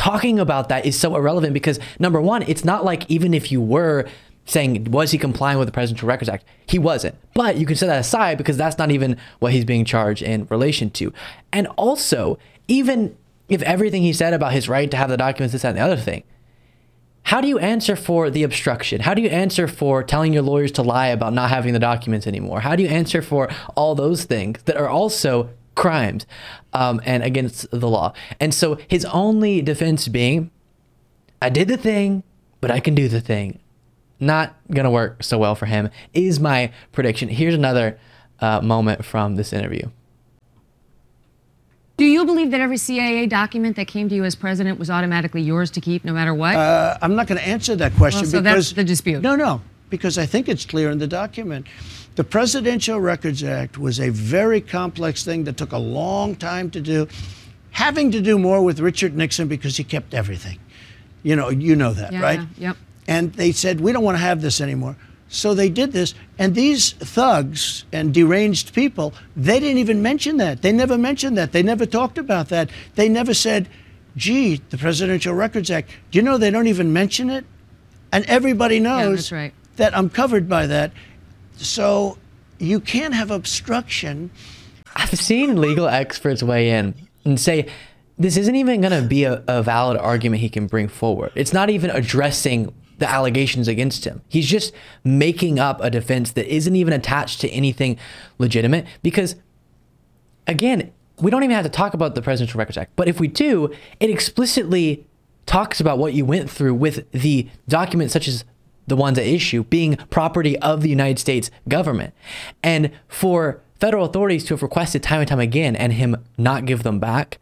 [0.00, 3.60] talking about that is so irrelevant because number one, it's not like even if you
[3.60, 4.06] were
[4.46, 7.14] saying was he complying with the Presidential Records Act, he wasn't.
[7.34, 10.46] But you can set that aside because that's not even what he's being charged in
[10.46, 11.12] relation to.
[11.52, 13.16] And also, even
[13.50, 15.82] if everything he said about his right to have the documents, this, that, and the
[15.82, 16.22] other thing,
[17.24, 19.02] how do you answer for the obstruction?
[19.02, 22.26] How do you answer for telling your lawyers to lie about not having the documents
[22.26, 22.60] anymore?
[22.60, 26.26] How do you answer for all those things that are also crimes
[26.72, 28.14] um, and against the law?
[28.38, 30.50] And so his only defense being,
[31.42, 32.22] I did the thing,
[32.60, 33.58] but I can do the thing.
[34.18, 37.28] Not going to work so well for him, is my prediction.
[37.28, 37.98] Here's another
[38.40, 39.88] uh, moment from this interview.
[42.00, 45.42] Do you believe that every CIA document that came to you as president was automatically
[45.42, 46.56] yours to keep no matter what?
[46.56, 49.20] Uh, I'm not going to answer that question well, so because that's the dispute.
[49.20, 49.60] No, no,
[49.90, 51.66] because I think it's clear in the document.
[52.14, 56.80] The Presidential Records Act was a very complex thing that took a long time to
[56.80, 57.06] do,
[57.72, 60.58] having to do more with Richard Nixon because he kept everything.
[61.22, 62.40] You know, you know that, yeah, right?
[62.56, 62.78] Yep.
[63.08, 64.96] And they said, we don't want to have this anymore.
[65.32, 66.12] So they did this.
[66.38, 70.60] And these thugs and deranged people, they didn't even mention that.
[70.60, 71.52] They never mentioned that.
[71.52, 72.68] They never talked about that.
[72.96, 73.68] They never said,
[74.16, 75.88] gee, the Presidential Records Act.
[76.10, 77.44] Do you know they don't even mention it?
[78.12, 79.54] And everybody knows yeah, right.
[79.76, 80.90] that I'm covered by that.
[81.56, 82.18] So
[82.58, 84.32] you can't have obstruction.
[84.96, 86.92] I've seen legal experts weigh in
[87.24, 87.68] and say,
[88.18, 91.30] this isn't even going to be a, a valid argument he can bring forward.
[91.36, 94.22] It's not even addressing the allegations against him.
[94.28, 97.98] He's just making up a defense that isn't even attached to anything
[98.38, 99.34] legitimate because,
[100.46, 102.92] again, we don't even have to talk about the Presidential Records Act.
[102.96, 105.06] But if we do, it explicitly
[105.46, 108.44] talks about what you went through with the documents such as
[108.86, 112.14] the ones at issue being property of the United States government.
[112.62, 116.82] And for federal authorities to have requested time and time again and him not give
[116.82, 117.38] them back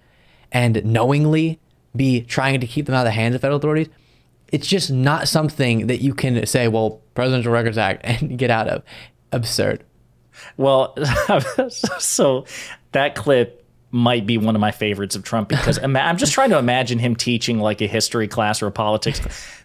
[0.52, 1.58] and knowingly
[1.96, 3.88] be trying to keep them out of the hands of federal authorities,
[4.52, 8.68] it's just not something that you can say, well, Presidential Records Act and get out
[8.68, 8.82] of.
[9.32, 9.84] Absurd.
[10.56, 10.96] Well,
[11.98, 12.46] so
[12.92, 16.58] that clip might be one of my favorites of Trump because I'm just trying to
[16.58, 19.20] imagine him teaching like a history class or a politics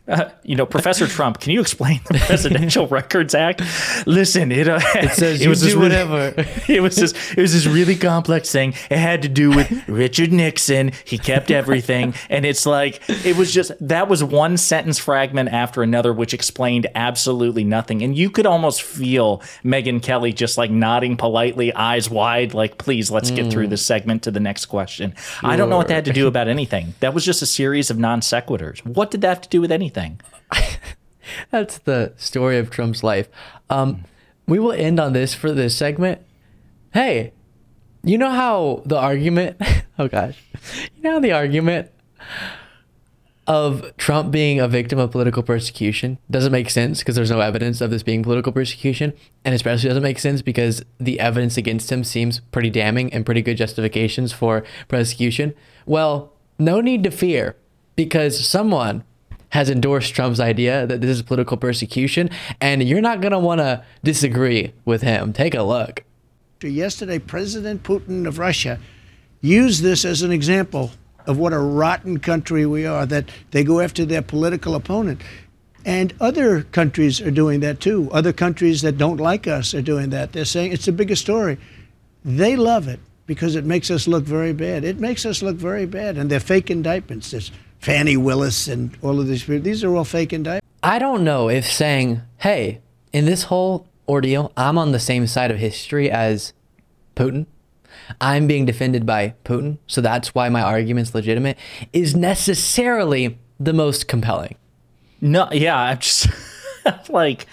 [0.07, 3.61] uh, you know, Professor Trump, can you explain the Presidential Records Act?
[4.05, 6.33] Listen, it, uh, it says it was do really, whatever.
[6.67, 8.73] it was this it was this really complex thing.
[8.89, 10.91] It had to do with Richard Nixon.
[11.05, 15.81] He kept everything, and it's like it was just that was one sentence fragment after
[15.83, 18.01] another, which explained absolutely nothing.
[18.01, 23.09] And you could almost feel Megyn Kelly just like nodding politely, eyes wide, like, "Please,
[23.09, 23.71] let's get through mm.
[23.71, 25.49] this segment to the next question." Sure.
[25.49, 26.93] I don't know what that had to do about anything.
[26.99, 28.85] That was just a series of non sequiturs.
[28.85, 29.92] What did that have to do with anything?
[29.97, 30.21] Anything.
[31.51, 33.29] That's the story of Trump's life.
[33.69, 34.05] Um,
[34.47, 36.21] we will end on this for this segment.
[36.93, 37.33] Hey,
[38.03, 39.57] you know how the argument,
[39.99, 40.43] oh gosh,
[40.95, 41.89] you know the argument
[43.45, 47.81] of Trump being a victim of political persecution doesn't make sense because there's no evidence
[47.81, 49.13] of this being political persecution.
[49.43, 53.41] And especially doesn't make sense because the evidence against him seems pretty damning and pretty
[53.41, 55.53] good justifications for persecution.
[55.85, 57.57] Well, no need to fear
[57.95, 59.03] because someone
[59.53, 62.27] has endorsed Trump's idea that this is political persecution,
[62.59, 65.31] and you're not going to want to disagree with him.
[65.31, 66.03] Take a look.
[66.63, 68.79] Yesterday, President Putin of Russia
[69.41, 70.89] used this as an example
[71.27, 75.21] of what a rotten country we are, that they go after their political opponent.
[75.85, 78.09] And other countries are doing that too.
[78.11, 80.31] Other countries that don't like us are doing that.
[80.31, 81.59] They're saying it's the biggest story.
[82.25, 84.83] They love it because it makes us look very bad.
[84.83, 86.17] It makes us look very bad.
[86.17, 87.29] And they're fake indictments.
[87.31, 87.51] There's
[87.83, 89.59] Fani Willis and all of these people.
[89.59, 90.65] These are all fake indictments.
[90.81, 92.79] I don't know if saying, hey,
[93.11, 96.53] in this whole ordeal, I'm on the same side of history as
[97.17, 97.45] Putin.
[98.21, 101.57] I'm being defended by Putin, so that's why my argument's legitimate,
[101.91, 104.55] is necessarily the most compelling.
[105.19, 106.27] No, yeah, I'm just
[107.09, 107.47] like,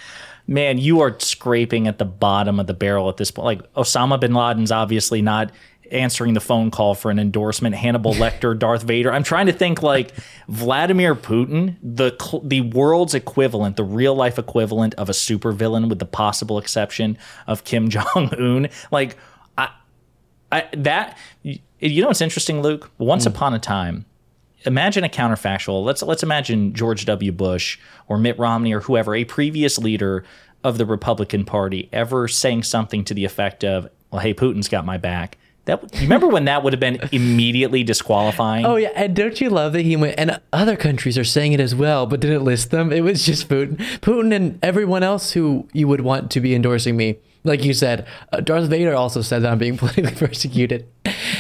[0.47, 3.47] man, you are scraping at the bottom of the barrel at this point.
[3.47, 5.51] Like, Osama bin Laden's obviously not
[5.93, 9.13] answering the phone call for an endorsement, Hannibal Lecter, Darth Vader.
[9.13, 10.13] I'm trying to think like
[10.49, 16.07] Vladimir Putin, the the world's equivalent, the real life equivalent of a supervillain, with the
[16.07, 18.69] possible exception of Kim Jong Un.
[18.91, 19.17] Like,
[19.59, 19.71] I,
[20.51, 21.17] I that
[21.81, 22.91] you know what's interesting, Luke?
[22.99, 23.29] Once mm.
[23.29, 24.05] upon a time,
[24.65, 25.85] imagine a counterfactual.
[25.85, 27.33] Let's let's imagine George W.
[27.33, 30.25] Bush or Mitt Romney or whoever, a previous leader
[30.63, 34.85] of the Republican Party, ever saying something to the effect of, "Well, hey, Putin's got
[34.85, 35.39] my back."
[35.71, 38.67] That you remember when that would have been immediately disqualifying?
[38.67, 40.19] Oh yeah, and don't you love that he went?
[40.19, 42.93] And other countries are saying it as well, but didn't list them.
[42.93, 46.97] It was just Putin, Putin, and everyone else who you would want to be endorsing
[46.97, 47.19] me.
[47.43, 50.87] Like you said, uh, Darth Vader also said that I'm being politically persecuted,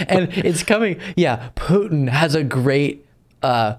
[0.08, 0.98] and it's coming.
[1.16, 3.06] Yeah, Putin has a great,
[3.42, 3.76] uh,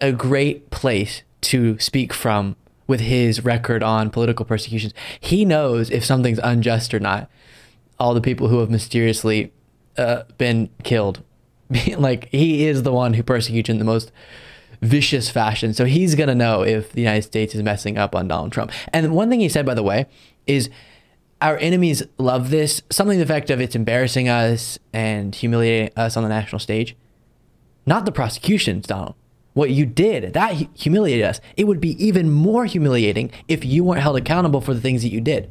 [0.00, 4.92] a great place to speak from with his record on political persecutions.
[5.20, 7.30] He knows if something's unjust or not.
[7.98, 9.52] All the people who have mysteriously
[9.96, 11.22] uh, been killed.
[11.96, 14.12] like he is the one who persecutes in the most
[14.80, 15.72] vicious fashion.
[15.72, 18.72] So he's to know if the United States is messing up on Donald Trump.
[18.92, 20.06] And one thing he said, by the way,
[20.46, 20.68] is
[21.40, 22.82] our enemies love this.
[22.90, 26.96] Something the effect of it's embarrassing us and humiliating us on the national stage.
[27.86, 29.14] Not the prosecutions, Donald.
[29.54, 31.40] What you did, that humiliated us.
[31.56, 35.10] It would be even more humiliating if you weren't held accountable for the things that
[35.10, 35.50] you did.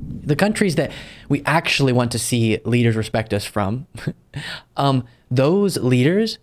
[0.00, 0.90] The countries that
[1.28, 3.86] we actually want to see leaders respect us from,
[4.76, 6.38] um, those leaders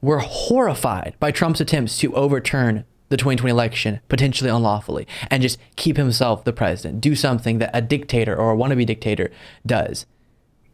[0.00, 5.96] were horrified by Trump's attempts to overturn the 2020 election potentially unlawfully and just keep
[5.96, 9.30] himself the president, do something that a dictator or a wannabe dictator
[9.66, 10.06] does.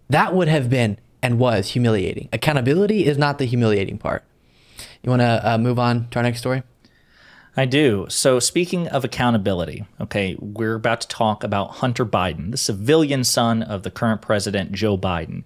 [0.08, 2.28] That would have been and was humiliating.
[2.32, 4.22] Accountability is not the humiliating part.
[5.02, 6.62] You want to uh, move on to our next story?
[7.58, 8.04] I do.
[8.10, 13.62] So, speaking of accountability, okay, we're about to talk about Hunter Biden, the civilian son
[13.62, 15.42] of the current president, Joe Biden.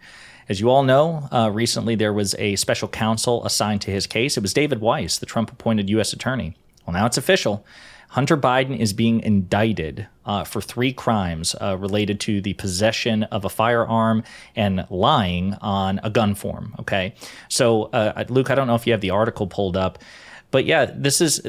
[0.49, 4.37] As you all know, uh, recently there was a special counsel assigned to his case.
[4.37, 6.13] It was David Weiss, the Trump appointed U.S.
[6.13, 6.57] attorney.
[6.85, 7.65] Well, now it's official.
[8.09, 13.45] Hunter Biden is being indicted uh, for three crimes uh, related to the possession of
[13.45, 14.25] a firearm
[14.57, 16.75] and lying on a gun form.
[16.81, 17.15] Okay.
[17.49, 20.01] So, uh, Luke, I don't know if you have the article pulled up,
[20.51, 21.41] but yeah, this is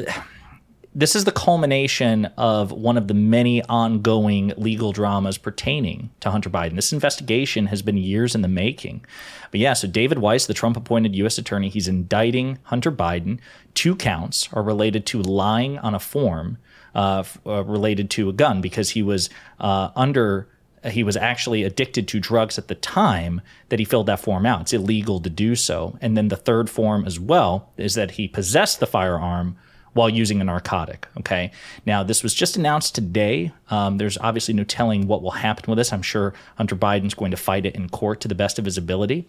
[0.94, 6.50] this is the culmination of one of the many ongoing legal dramas pertaining to Hunter
[6.50, 6.76] Biden.
[6.76, 9.06] This investigation has been years in the making.
[9.52, 11.38] But yeah, so David Weiss, the Trump appointed U.S.
[11.38, 13.39] attorney, he's indicting Hunter Biden.
[13.74, 16.58] Two counts are related to lying on a form
[16.94, 19.30] uh, uh, related to a gun because he was
[19.60, 20.50] uh, under
[20.84, 23.39] he was actually addicted to drugs at the time
[23.70, 24.62] that he filled that form out.
[24.62, 25.96] It's illegal to do so.
[26.02, 29.58] And then the third form as well is that he possessed the firearm
[29.94, 31.08] while using a narcotic.
[31.18, 31.52] Okay.
[31.86, 33.52] Now, this was just announced today.
[33.70, 35.92] Um, there's obviously no telling what will happen with this.
[35.92, 38.78] I'm sure Hunter Biden's going to fight it in court to the best of his
[38.78, 39.28] ability.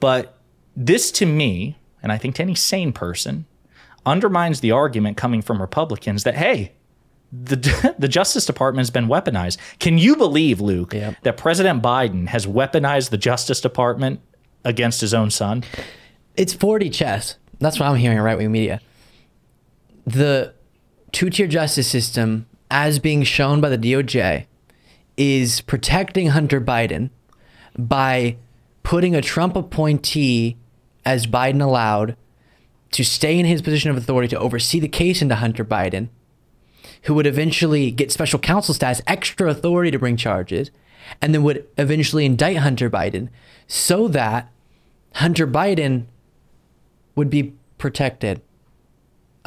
[0.00, 0.38] But
[0.76, 3.46] this, to me, and I think to any sane person,
[4.06, 6.72] undermines the argument coming from Republicans that, hey,
[7.30, 9.58] the, the Justice Department has been weaponized.
[9.80, 11.16] Can you believe, Luke, yep.
[11.22, 14.20] that President Biden has weaponized the Justice Department
[14.64, 15.62] against his own son?
[16.36, 17.36] It's 4D chess.
[17.58, 18.80] That's what I'm hearing right wing media
[20.12, 20.54] the
[21.12, 24.46] two tier justice system, as being shown by the DOJ,
[25.16, 27.10] is protecting Hunter Biden
[27.76, 28.36] by
[28.82, 30.56] putting a Trump appointee,
[31.04, 32.16] as Biden allowed,
[32.92, 36.08] to stay in his position of authority to oversee the case into Hunter Biden,
[37.02, 40.70] who would eventually get special counsel status, extra authority to bring charges,
[41.20, 43.28] and then would eventually indict Hunter Biden
[43.66, 44.50] so that
[45.14, 46.06] Hunter Biden
[47.14, 48.40] would be protected.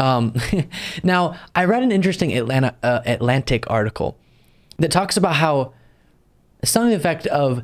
[0.02, 0.34] Um,
[1.04, 4.18] now, I read an interesting Atlanta, uh, Atlantic article
[4.80, 5.74] that talks about how
[6.64, 7.64] some the effect of,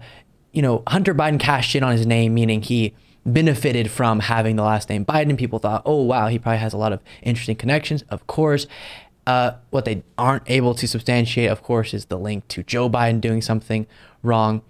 [0.54, 2.94] you know, Hunter Biden cashed in on his name, meaning he
[3.26, 5.38] benefited from having the last name Biden.
[5.38, 8.04] People thought, oh, wow, he probably has a lot of interesting connections.
[8.10, 8.68] Of course.
[9.26, 13.20] Uh, what they aren't able to substantiate, of course, is the link to Joe Biden
[13.20, 13.86] doing something
[14.24, 14.62] wrong,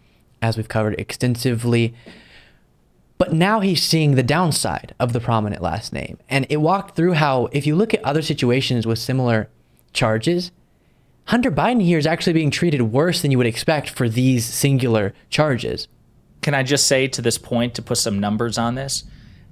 [0.42, 1.94] as we've covered extensively.
[3.18, 6.20] But now he's seeing the downside of the prominent last name.
[6.30, 9.50] And it walked through how, if you look at other situations with similar
[9.94, 10.52] charges,
[11.26, 15.14] Hunter Biden here is actually being treated worse than you would expect for these singular
[15.30, 15.88] charges.
[16.42, 19.04] Can I just say to this point to put some numbers on this?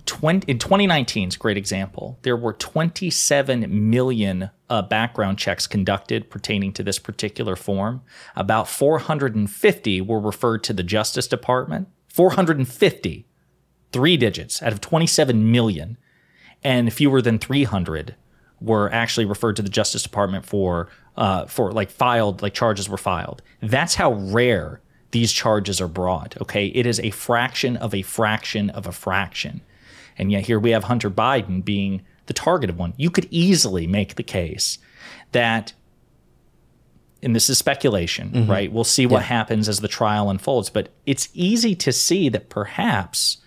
[0.05, 2.19] 20, in 2019 is a great example.
[2.21, 8.01] There were 27 million uh, background checks conducted pertaining to this particular form.
[8.35, 11.87] About 450 were referred to the Justice Department.
[12.07, 13.25] 450
[13.91, 15.97] three digits out of 27 million,
[16.63, 18.15] and fewer than 300
[18.61, 22.97] were actually referred to the Justice Department for uh, for like filed like charges were
[22.97, 23.41] filed.
[23.61, 24.81] That's how rare
[25.11, 26.39] these charges are brought.
[26.41, 29.61] Okay, it is a fraction of a fraction of a fraction,
[30.17, 32.93] and yet here we have Hunter Biden being the target of one.
[32.97, 34.77] You could easily make the case
[35.31, 35.73] that.
[37.23, 38.51] And this is speculation, mm-hmm.
[38.51, 38.71] right?
[38.71, 39.27] We'll see what yeah.
[39.27, 40.69] happens as the trial unfolds.
[40.69, 43.37] But it's easy to see that perhaps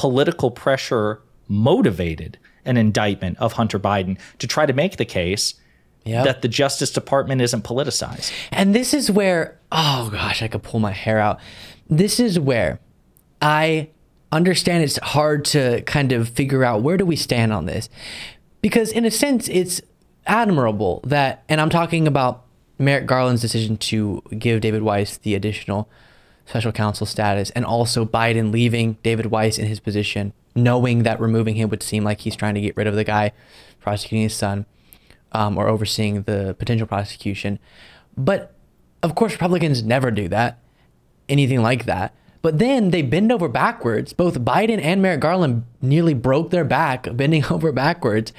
[0.00, 5.56] political pressure motivated an indictment of Hunter Biden to try to make the case
[6.06, 6.24] yep.
[6.24, 8.32] that the Justice Department isn't politicized.
[8.50, 11.38] And this is where, oh gosh, I could pull my hair out.
[11.90, 12.80] This is where
[13.42, 13.90] I
[14.32, 17.90] understand it's hard to kind of figure out where do we stand on this.
[18.62, 19.82] Because in a sense, it's
[20.26, 22.46] admirable that, and I'm talking about
[22.78, 25.90] Merrick Garland's decision to give David Weiss the additional
[26.50, 31.54] special counsel status, and also Biden leaving David Weiss in his position, knowing that removing
[31.54, 33.30] him would seem like he's trying to get rid of the guy
[33.80, 34.66] prosecuting his son
[35.30, 37.60] um, or overseeing the potential prosecution.
[38.16, 38.52] But
[39.00, 40.58] of course, Republicans never do that,
[41.28, 42.14] anything like that.
[42.42, 44.12] But then they bend over backwards.
[44.12, 48.32] Both Biden and Merrick Garland nearly broke their back bending over backwards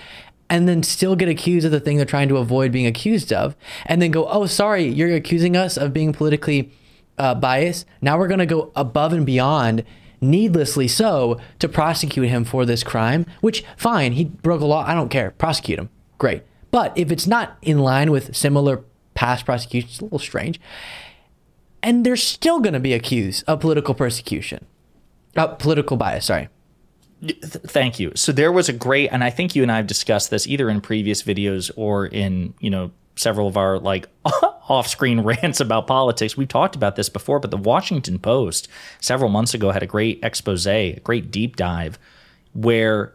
[0.50, 3.56] and then still get accused of the thing they're trying to avoid being accused of.
[3.86, 6.74] And then go, oh, sorry, you're accusing us of being politically
[7.18, 7.86] uh, biased.
[8.02, 9.84] Now we're going to go above and beyond,
[10.20, 14.86] needlessly so, to prosecute him for this crime, which, fine, he broke a law.
[14.86, 15.32] I don't care.
[15.32, 15.90] Prosecute him.
[16.18, 16.44] Great.
[16.72, 18.84] But if it's not in line with similar
[19.14, 20.60] past prosecutions, it's a little strange
[21.84, 24.66] and they're still going to be accused of political persecution,
[25.36, 26.26] uh, political bias.
[26.26, 26.50] Sorry.
[27.24, 28.12] Thank you.
[28.16, 30.70] So there was a great, and I think you and I have discussed this either
[30.70, 36.36] in previous videos or in you know several of our like off-screen rants about politics.
[36.36, 38.68] We've talked about this before, but the Washington Post
[39.00, 42.00] several months ago had a great expose, a great deep dive,
[42.54, 43.14] where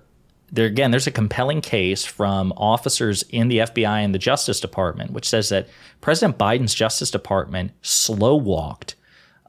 [0.52, 5.10] there again, there's a compelling case from officers in the FBI and the Justice Department,
[5.10, 5.68] which says that
[6.00, 8.94] President Biden's Justice Department slow walked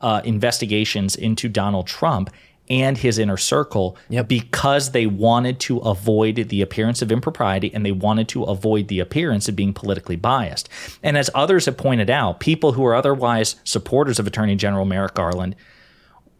[0.01, 2.32] uh, investigations into Donald Trump
[2.70, 4.28] and his inner circle yep.
[4.28, 8.99] because they wanted to avoid the appearance of impropriety and they wanted to avoid the
[8.99, 10.70] appearance of being politically biased.
[11.03, 15.13] And as others have pointed out, people who are otherwise supporters of Attorney General Merrick
[15.13, 15.55] Garland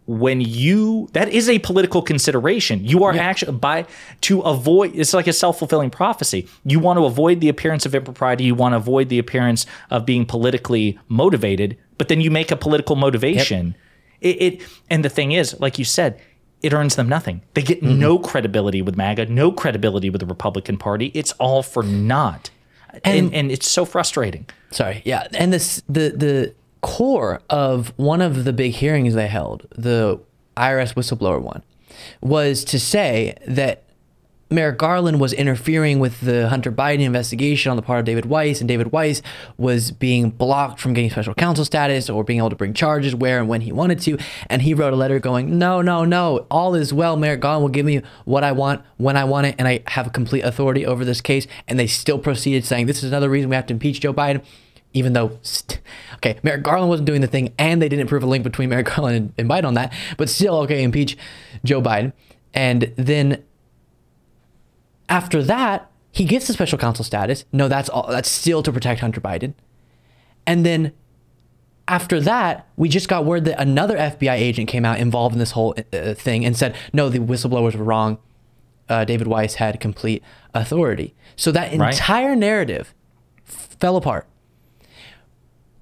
[0.08, 3.22] when you that is a political consideration you are yeah.
[3.22, 3.86] actually by
[4.22, 8.46] to avoid it's like a self-fulfilling prophecy you want to avoid the appearance of impropriety
[8.46, 12.56] you want to avoid the appearance of being politically motivated but then you make a
[12.56, 13.76] political motivation yep.
[14.22, 16.20] It, it, and the thing is like you said
[16.64, 17.44] it earns them nothing.
[17.54, 18.00] They get mm-hmm.
[18.00, 21.12] no credibility with maga no credibility with the republican party.
[21.14, 22.50] It's all for naught.
[23.04, 24.48] And, and, and it's so frustrating.
[24.72, 25.28] Sorry yeah.
[25.34, 30.20] And this the the core of one of the big hearings they held, the
[30.56, 31.64] IRS whistleblower one,
[32.22, 33.84] was to say that
[34.50, 38.62] Merrick Garland was interfering with the Hunter Biden investigation on the part of David Weiss,
[38.62, 39.22] and David Weiss
[39.58, 43.40] was being blocked from getting special counsel status or being able to bring charges where
[43.40, 44.18] and when he wanted to.
[44.50, 47.18] And he wrote a letter going, No, no, no, all is well.
[47.18, 50.14] Merrick Garland will give me what I want when I want it, and I have
[50.14, 51.46] complete authority over this case.
[51.68, 54.44] And they still proceeded saying, This is another reason we have to impeach Joe Biden
[54.94, 55.80] even though, st-
[56.16, 58.88] okay, Merrick Garland wasn't doing the thing and they didn't prove a link between Merrick
[58.88, 61.18] Garland and, and Biden on that, but still, okay, impeach
[61.64, 62.14] Joe Biden.
[62.54, 63.44] And then
[65.10, 67.46] after that, he gets the special counsel status.
[67.52, 69.54] No, that's all, that's still to protect Hunter Biden.
[70.46, 70.94] And then
[71.88, 75.52] after that, we just got word that another FBI agent came out involved in this
[75.52, 78.18] whole uh, thing and said, no, the whistleblowers were wrong.
[78.90, 81.14] Uh, David Weiss had complete authority.
[81.36, 82.38] So that entire right.
[82.38, 82.94] narrative
[83.48, 84.28] f- fell apart.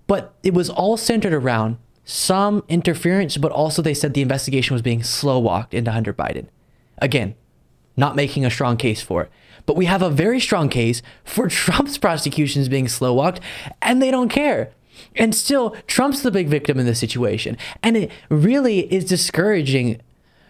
[0.08, 4.82] But it was all centered around some interference, but also they said the investigation was
[4.82, 6.48] being slow walked into Hunter Biden.
[7.00, 7.36] Again,
[7.98, 9.32] not making a strong case for it.
[9.66, 13.40] But we have a very strong case for Trump's prosecutions being slow walked,
[13.82, 14.72] and they don't care.
[15.16, 17.58] And still, Trump's the big victim in this situation.
[17.84, 20.02] And it really is discouraging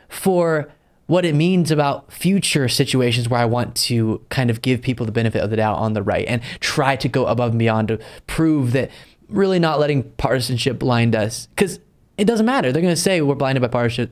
[0.07, 0.71] for
[1.07, 5.11] what it means about future situations where I want to kind of give people the
[5.11, 7.99] benefit of the doubt on the right and try to go above and beyond to
[8.25, 8.89] prove that
[9.29, 11.79] really not letting partisanship blind us because
[12.17, 12.71] it doesn't matter.
[12.71, 13.67] They're going to say we're blinded by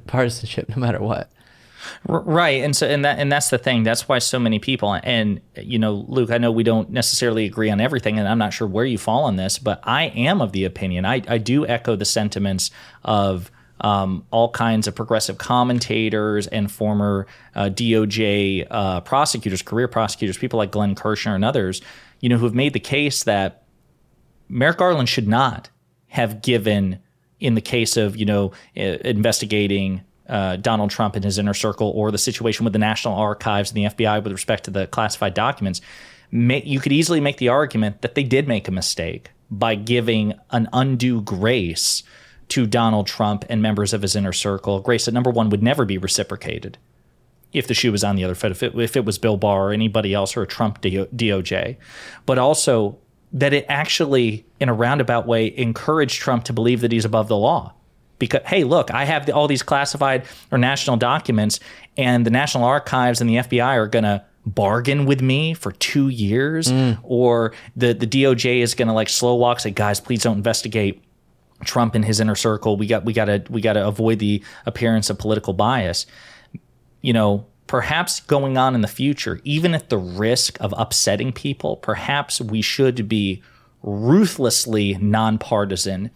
[0.08, 1.32] partisanship no matter what.
[2.08, 3.84] Right, and so and that and that's the thing.
[3.84, 6.32] That's why so many people and you know, Luke.
[6.32, 9.24] I know we don't necessarily agree on everything, and I'm not sure where you fall
[9.24, 11.06] on this, but I am of the opinion.
[11.06, 12.72] I I do echo the sentiments
[13.04, 13.52] of.
[13.82, 20.58] Um, all kinds of progressive commentators and former uh, DOJ uh, prosecutors, career prosecutors, people
[20.58, 21.82] like Glenn Kirshner and others,
[22.22, 23.64] you know, who have made the case that
[24.48, 25.70] Merrick Garland should not
[26.08, 27.00] have given,
[27.40, 30.02] in the case of you know investigating
[30.34, 33.78] uh, Donald Trump and his inner circle, or the situation with the National Archives and
[33.78, 35.80] the FBI with respect to the classified documents.
[36.32, 40.34] May, you could easily make the argument that they did make a mistake by giving
[40.50, 42.02] an undue grace
[42.50, 45.86] to Donald Trump and members of his inner circle, grace that number one would never
[45.86, 46.80] be reciprocated
[47.52, 49.70] if the shoe was on the other foot, if it, if it was Bill Barr
[49.70, 51.78] or anybody else or a Trump DOJ,
[52.26, 52.98] but also
[53.32, 57.38] that it actually, in a roundabout way, encouraged Trump to believe that he's above the
[57.38, 57.74] law.
[58.24, 61.60] Because, hey, look, I have the, all these classified or national documents,
[61.98, 66.08] and the National Archives and the FBI are going to bargain with me for two
[66.08, 66.98] years, mm.
[67.04, 71.04] or the, the DOJ is going to like slow walk, say, guys, please don't investigate
[71.66, 72.78] Trump and his inner circle.
[72.78, 76.06] We got we got to we got to avoid the appearance of political bias.
[77.02, 81.76] You know, perhaps going on in the future, even at the risk of upsetting people,
[81.76, 83.42] perhaps we should be
[83.82, 86.10] ruthlessly nonpartisan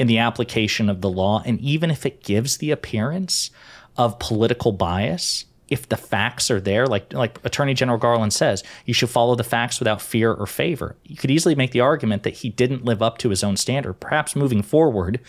[0.00, 1.42] in the application of the law.
[1.44, 3.50] And even if it gives the appearance
[3.98, 8.94] of political bias, if the facts are there, like like Attorney General Garland says, you
[8.94, 10.96] should follow the facts without fear or favor.
[11.04, 14.00] You could easily make the argument that he didn't live up to his own standard.
[14.00, 15.20] Perhaps moving forward,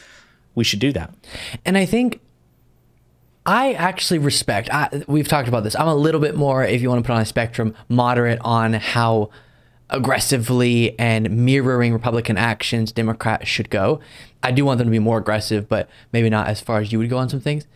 [0.55, 1.13] we should do that.
[1.65, 2.21] And I think
[3.45, 4.69] I actually respect.
[4.71, 5.75] I, we've talked about this.
[5.75, 8.71] I'm a little bit more, if you want to put on a spectrum, moderate on
[8.71, 9.31] how
[9.91, 13.99] aggressively and mirroring Republican actions Democrats should go.
[14.41, 16.97] I do want them to be more aggressive, but maybe not as far as you
[16.99, 17.67] would go on some things.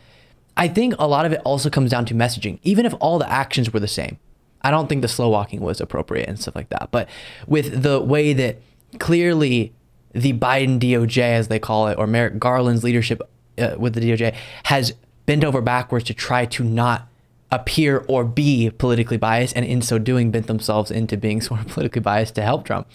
[0.57, 2.59] I think a lot of it also comes down to messaging.
[2.63, 4.17] Even if all the actions were the same,
[4.61, 6.89] I don't think the slow walking was appropriate and stuff like that.
[6.91, 7.09] But
[7.45, 8.61] with the way that
[8.99, 9.73] clearly
[10.13, 13.21] the Biden DOJ, as they call it, or Merrick Garland's leadership
[13.57, 14.93] uh, with the DOJ, has
[15.25, 17.07] bent over backwards to try to not
[17.51, 21.67] appear or be politically biased, and in so doing, bent themselves into being sort of
[21.67, 22.87] politically biased to help Trump.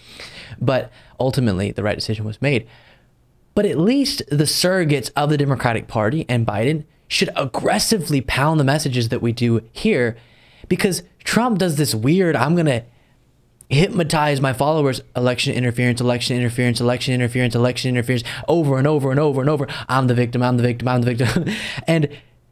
[0.59, 2.67] But ultimately, the right decision was made.
[3.53, 8.63] But at least the surrogates of the Democratic Party and Biden should aggressively pound the
[8.63, 10.15] messages that we do here
[10.69, 12.83] because Trump does this weird, I'm going to
[13.69, 19.19] hypnotize my followers election interference, election interference, election interference, election interference over and over and
[19.19, 19.67] over and over.
[19.89, 21.53] I'm the victim, I'm the victim, I'm the victim.
[21.87, 22.09] and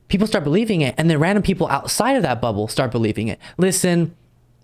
[0.09, 0.93] people start believing it.
[0.97, 3.39] And then random people outside of that bubble start believing it.
[3.57, 4.15] Listen,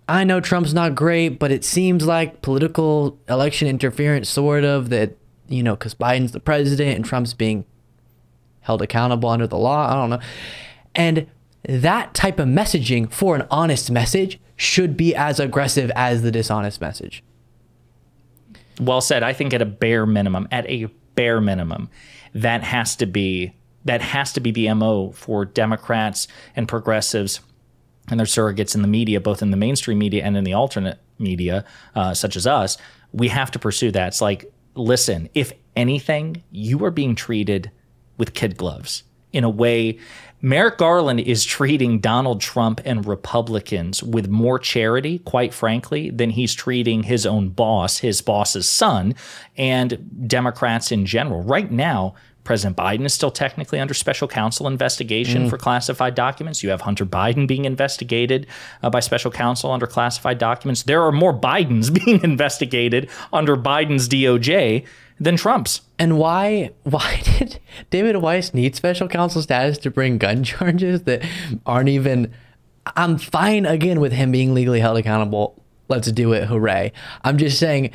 [0.08, 5.16] I know Trump's not great, but it seems like political election interference, sort of, that,
[5.48, 7.64] you know, because Biden's the president and Trump's being
[8.60, 9.90] held accountable under the law.
[9.90, 10.20] I don't know.
[10.94, 11.26] And
[11.64, 16.80] that type of messaging for an honest message should be as aggressive as the dishonest
[16.80, 17.22] message.
[18.80, 19.22] Well said.
[19.22, 21.88] I think at a bare minimum, at a bare minimum,
[22.34, 23.54] that has to be
[23.86, 27.40] that has to be the MO for Democrats and progressives
[28.08, 31.00] and their surrogates in the media, both in the mainstream media and in the alternate
[31.18, 31.64] media,
[31.94, 32.78] uh, such as us.
[33.12, 34.08] We have to pursue that.
[34.08, 37.70] It's like, listen, if anything, you are being treated
[38.16, 39.98] with kid gloves in a way
[40.42, 46.54] Merrick Garland is treating Donald Trump and Republicans with more charity, quite frankly, than he's
[46.54, 49.14] treating his own boss, his boss's son,
[49.56, 51.42] and Democrats in general.
[51.42, 52.14] Right now,
[52.46, 55.50] President Biden is still technically under special counsel investigation mm.
[55.50, 56.62] for classified documents.
[56.62, 58.46] You have Hunter Biden being investigated
[58.82, 60.84] uh, by special counsel under classified documents.
[60.84, 64.86] There are more Bidens being investigated under Biden's DOJ
[65.18, 65.82] than Trump's.
[65.98, 67.58] And why why did
[67.90, 71.22] David Weiss need special counsel status to bring gun charges that
[71.66, 72.32] aren't even
[72.94, 75.62] I'm fine again with him being legally held accountable.
[75.88, 76.44] Let's do it.
[76.44, 76.92] Hooray.
[77.24, 77.90] I'm just saying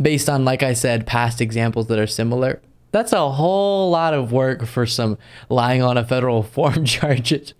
[0.00, 2.60] based on like I said past examples that are similar,
[2.92, 5.18] that's a whole lot of work for some
[5.48, 7.54] lying on a federal form charges.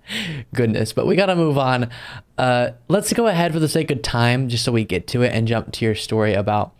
[0.55, 1.91] Goodness, but we got to move on.
[2.39, 5.33] Uh, let's go ahead for the sake of time, just so we get to it
[5.33, 6.72] and jump to your story about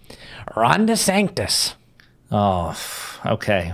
[0.57, 1.75] Ron DeSantis.
[2.31, 2.77] Oh,
[3.27, 3.73] okay.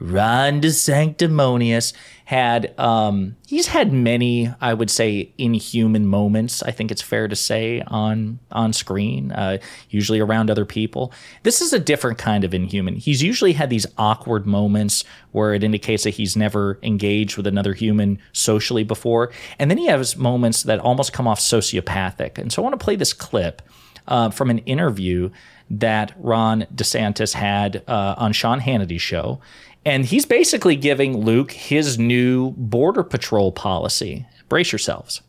[0.00, 1.92] Ron DeSanctimonious
[2.24, 6.62] had um, he's had many, I would say, inhuman moments.
[6.62, 9.58] I think it's fair to say on on screen, uh,
[9.90, 11.12] usually around other people.
[11.42, 12.96] This is a different kind of inhuman.
[12.96, 17.74] He's usually had these awkward moments where it indicates that he's never engaged with another
[17.74, 22.38] human socially before, and then he has moments that almost come off sociopathic.
[22.38, 23.60] And so I want to play this clip
[24.06, 25.30] uh, from an interview
[25.70, 29.40] that Ron DeSantis had uh, on Sean Hannity's show.
[29.84, 34.26] And he's basically giving Luke his new Border Patrol policy.
[34.48, 35.22] Brace yourselves.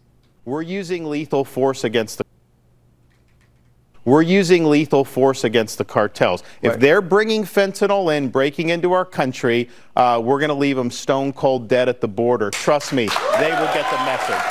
[0.44, 2.26] We're using lethal force against the
[4.04, 6.42] we're using lethal force against the cartels.
[6.42, 6.74] Right.
[6.74, 10.90] If they're bringing fentanyl in, breaking into our country, uh, we're going to leave them
[10.90, 12.50] stone cold dead at the border.
[12.50, 14.42] Trust me, they will get the message.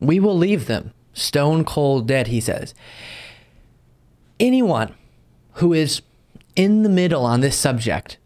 [0.00, 2.74] we will leave them stone cold dead, he says.
[4.40, 4.94] Anyone
[5.54, 6.02] who is
[6.56, 8.18] in the middle on this subject,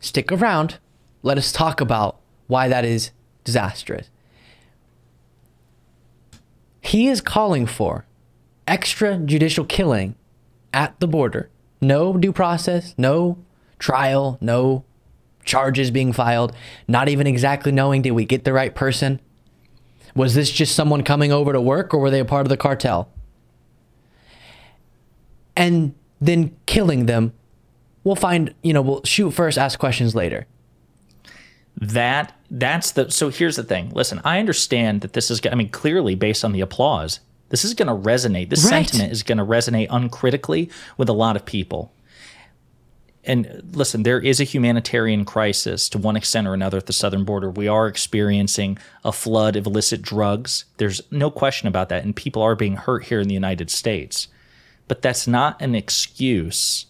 [0.00, 0.78] stick around.
[1.22, 3.10] Let us talk about why that is
[3.44, 4.08] disastrous.
[6.80, 8.06] He is calling for
[8.68, 10.14] extrajudicial killing
[10.72, 11.50] at the border.
[11.80, 13.38] No due process, no
[13.78, 14.84] trial, no
[15.44, 16.52] charges being filed,
[16.86, 19.20] not even exactly knowing did we get the right person.
[20.14, 22.56] Was this just someone coming over to work or were they a part of the
[22.56, 23.08] cartel?
[25.56, 27.32] And then killing them.
[28.06, 30.46] We'll find, you know, we'll shoot first, ask questions later.
[31.76, 33.90] That that's the so here's the thing.
[33.90, 37.74] Listen, I understand that this is I mean clearly based on the applause, this is
[37.74, 38.48] going to resonate.
[38.48, 38.88] This right.
[38.88, 41.92] sentiment is going to resonate uncritically with a lot of people
[43.26, 47.24] and listen, there is a humanitarian crisis to one extent or another at the southern
[47.24, 47.50] border.
[47.50, 50.64] We are experiencing a flood of illicit drugs.
[50.76, 52.04] There's no question about that.
[52.04, 54.28] And people are being hurt here in the United States.
[54.86, 56.86] But that's not an excuse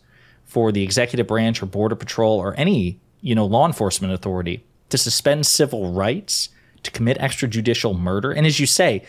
[0.56, 4.96] for the executive branch or border patrol or any, you know, law enforcement authority to
[4.96, 6.48] suspend civil rights,
[6.82, 8.32] to commit extrajudicial murder.
[8.32, 9.04] And as you say,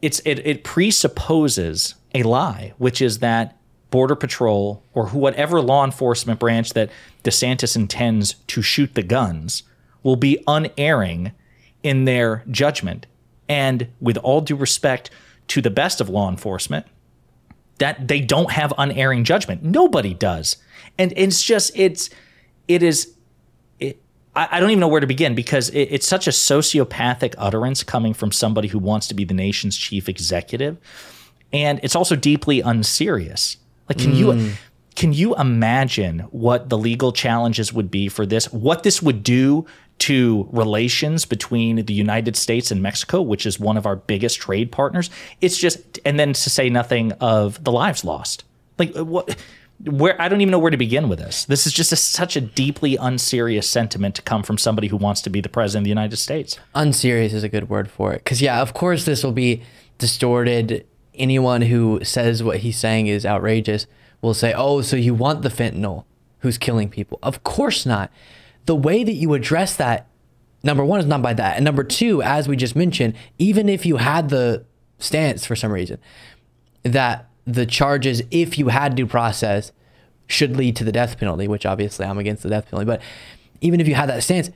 [0.00, 3.56] it's it, it presupposes a lie, which is that
[3.90, 6.88] Border Patrol or whatever law enforcement branch that
[7.24, 9.64] DeSantis intends to shoot the guns
[10.04, 11.32] will be unerring
[11.82, 13.06] in their judgment.
[13.48, 15.10] And with all due respect
[15.48, 16.86] to the best of law enforcement,
[17.78, 19.62] that they don't have unerring judgment.
[19.62, 20.56] Nobody does.
[20.98, 22.10] And it's just, it's,
[22.68, 23.14] it is,
[23.78, 24.00] it,
[24.34, 27.82] I, I don't even know where to begin because it, it's such a sociopathic utterance
[27.82, 30.78] coming from somebody who wants to be the nation's chief executive.
[31.52, 33.58] And it's also deeply unserious.
[33.88, 34.16] Like, can mm.
[34.16, 34.52] you,
[34.94, 38.52] can you imagine what the legal challenges would be for this?
[38.52, 39.66] What this would do
[39.98, 44.70] to relations between the United States and Mexico, which is one of our biggest trade
[44.70, 45.10] partners.
[45.40, 48.44] It's just, and then to say nothing of the lives lost.
[48.78, 49.36] Like, what?
[49.84, 51.44] Where I don't even know where to begin with this.
[51.44, 55.20] This is just a, such a deeply unserious sentiment to come from somebody who wants
[55.22, 56.58] to be the president of the United States.
[56.74, 58.24] Unserious is a good word for it.
[58.24, 59.62] Because, yeah, of course, this will be
[59.98, 60.86] distorted.
[61.14, 63.86] Anyone who says what he's saying is outrageous
[64.22, 66.04] will say, oh, so you want the fentanyl
[66.40, 67.18] who's killing people.
[67.22, 68.10] Of course not
[68.66, 70.08] the way that you address that,
[70.62, 71.56] number one, is not by that.
[71.56, 74.64] And number two, as we just mentioned, even if you had the
[74.98, 75.98] stance for some reason
[76.82, 79.72] that the charges, if you had due process,
[80.26, 82.86] should lead to the death penalty, which obviously I'm against the death penalty.
[82.86, 83.00] But
[83.60, 84.50] even if you had that stance,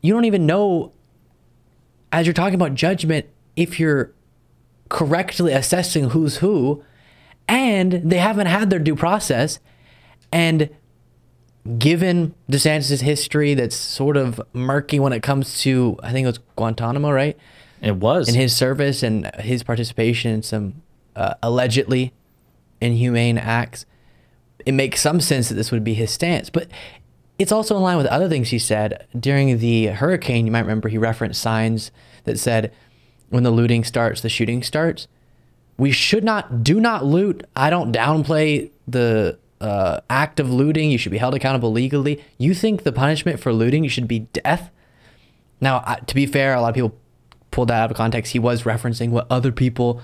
[0.00, 0.92] you don't even know,
[2.10, 4.12] as you're talking about judgment, if you're
[4.88, 6.84] correctly assessing who's who,
[7.48, 9.58] and they haven't had their due process.
[10.32, 10.70] And
[11.78, 16.40] given DeSantis' history that's sort of murky when it comes to, I think it was
[16.56, 17.36] Guantanamo, right?
[17.80, 18.28] It was.
[18.28, 20.82] In his service and his participation in some
[21.14, 22.12] uh, allegedly
[22.80, 23.86] inhumane acts,
[24.64, 26.50] it makes some sense that this would be his stance.
[26.50, 26.68] But
[27.38, 29.06] it's also in line with other things he said.
[29.18, 31.90] During the hurricane, you might remember he referenced signs
[32.24, 32.72] that said,
[33.30, 35.08] when the looting starts, the shooting starts.
[35.78, 37.44] We should not, do not loot.
[37.56, 42.22] I don't downplay the uh, act of looting, you should be held accountable legally.
[42.36, 44.70] You think the punishment for looting should be death?
[45.60, 46.98] Now, uh, to be fair, a lot of people
[47.52, 48.32] pulled that out of context.
[48.32, 50.02] He was referencing what other people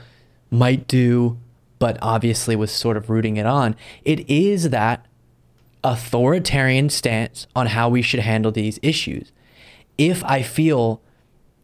[0.50, 1.38] might do,
[1.80, 3.74] but obviously was sort of rooting it on.
[4.04, 5.04] It is that
[5.82, 9.32] authoritarian stance on how we should handle these issues.
[9.96, 11.00] If I feel,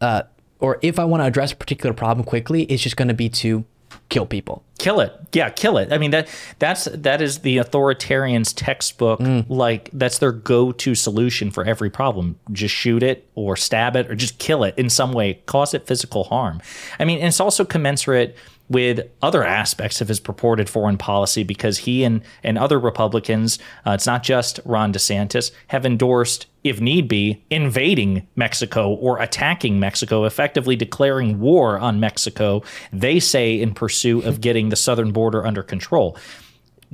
[0.01, 0.23] uh,
[0.59, 3.29] or if I want to address a particular problem quickly, it's just going to be
[3.29, 3.63] to
[4.09, 4.63] kill people.
[4.77, 5.13] Kill it.
[5.31, 5.91] Yeah, kill it.
[5.91, 6.27] I mean that
[6.59, 9.45] that's that is the authoritarians textbook mm.
[9.47, 12.37] like that's their go-to solution for every problem.
[12.51, 15.87] Just shoot it or stab it or just kill it in some way, cause it
[15.87, 16.61] physical harm.
[16.99, 18.35] I mean, and it's also commensurate
[18.67, 23.91] with other aspects of his purported foreign policy because he and, and other Republicans, uh,
[23.91, 30.25] it's not just Ron DeSantis, have endorsed, if need be, invading Mexico or attacking Mexico,
[30.25, 35.61] effectively declaring war on Mexico, they say in pursuit of getting the southern border under
[35.61, 36.17] control.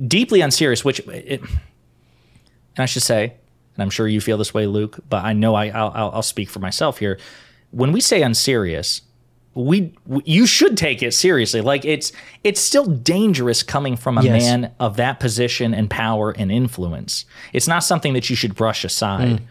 [0.06, 1.50] Deeply unserious, which, it, and
[2.78, 3.34] I should say,
[3.74, 6.50] and I'm sure you feel this way, Luke, but I know I, I'll, I'll speak
[6.50, 7.18] for myself here.
[7.70, 9.00] When we say unserious,
[9.54, 9.94] we
[10.24, 14.42] you should take it seriously like it's it's still dangerous coming from a yes.
[14.42, 18.84] man of that position and power and influence it's not something that you should brush
[18.84, 19.42] aside mm.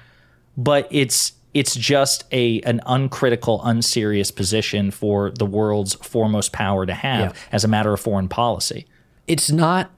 [0.58, 6.94] but it's it's just a an uncritical unserious position for the world's foremost power to
[6.94, 7.42] have yeah.
[7.52, 8.88] as a matter of foreign policy
[9.28, 9.92] it's not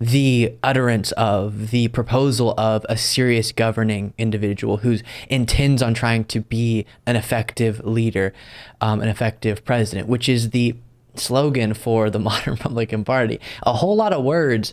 [0.00, 4.96] the utterance of the proposal of a serious governing individual who
[5.28, 8.32] intends on trying to be an effective leader,
[8.80, 10.74] um, an effective president, which is the
[11.16, 13.38] slogan for the modern Republican Party.
[13.62, 14.72] A whole lot of words.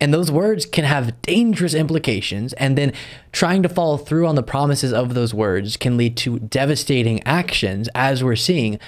[0.00, 2.52] And those words can have dangerous implications.
[2.54, 2.92] And then
[3.30, 7.88] trying to follow through on the promises of those words can lead to devastating actions,
[7.94, 8.80] as we're seeing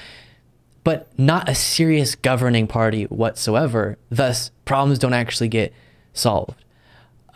[0.84, 3.98] but not a serious governing party whatsoever.
[4.10, 5.72] Thus, problems don't actually get
[6.12, 6.62] solved.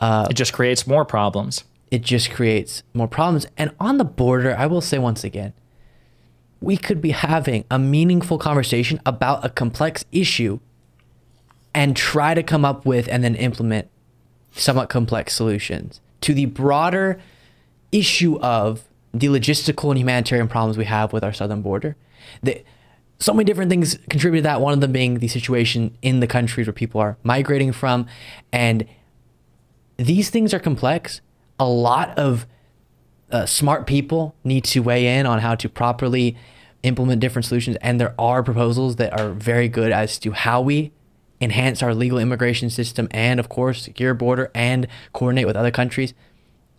[0.00, 1.64] Uh, it just creates more problems.
[1.90, 3.46] It just creates more problems.
[3.56, 5.54] And on the border, I will say once again,
[6.60, 10.60] we could be having a meaningful conversation about a complex issue
[11.74, 13.88] and try to come up with and then implement
[14.52, 17.20] somewhat complex solutions to the broader
[17.92, 18.84] issue of
[19.14, 21.96] the logistical and humanitarian problems we have with our southern border.
[22.42, 22.62] The,
[23.18, 24.60] so many different things contribute to that.
[24.60, 28.06] One of them being the situation in the countries where people are migrating from.
[28.52, 28.86] And
[29.96, 31.20] these things are complex.
[31.58, 32.46] A lot of
[33.32, 36.36] uh, smart people need to weigh in on how to properly
[36.84, 37.76] implement different solutions.
[37.82, 40.92] And there are proposals that are very good as to how we
[41.40, 46.14] enhance our legal immigration system and, of course, secure border and coordinate with other countries.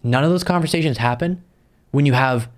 [0.04, 1.44] None of those conversations happen
[1.92, 2.50] when you have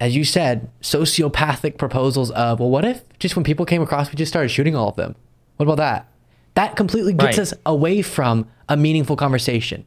[0.00, 4.16] as you said, sociopathic proposals of, well, what if just when people came across, we
[4.16, 5.14] just started shooting all of them?
[5.56, 6.08] What about that?
[6.54, 7.38] That completely gets Right.
[7.38, 9.84] us away from a meaningful conversation.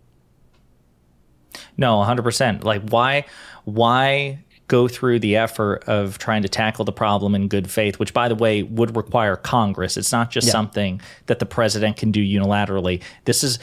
[1.77, 2.63] No, 100%.
[2.63, 3.25] Like why
[3.65, 8.13] why go through the effort of trying to tackle the problem in good faith, which
[8.13, 9.97] by the way would require Congress.
[9.97, 10.51] It's not just Yeah.
[10.51, 13.01] something that the president can do unilaterally.
[13.25, 13.57] This is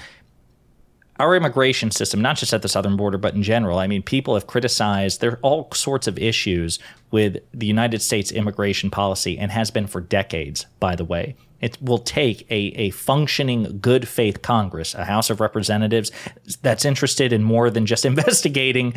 [1.18, 3.78] our immigration system, not just at the southern border, but in general.
[3.78, 6.78] I mean, people have criticized there are all sorts of issues
[7.10, 11.36] with the United States immigration policy and has been for decades, by the way.
[11.60, 16.12] It will take a, a functioning good faith Congress, a House of Representatives
[16.60, 18.94] that's interested in more than just investigating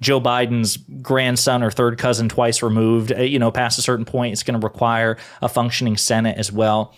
[0.00, 3.12] Joe Biden's grandson or third cousin twice removed.
[3.12, 6.50] Uh, You know, past a certain point, it's going to require a functioning Senate as
[6.50, 6.94] well.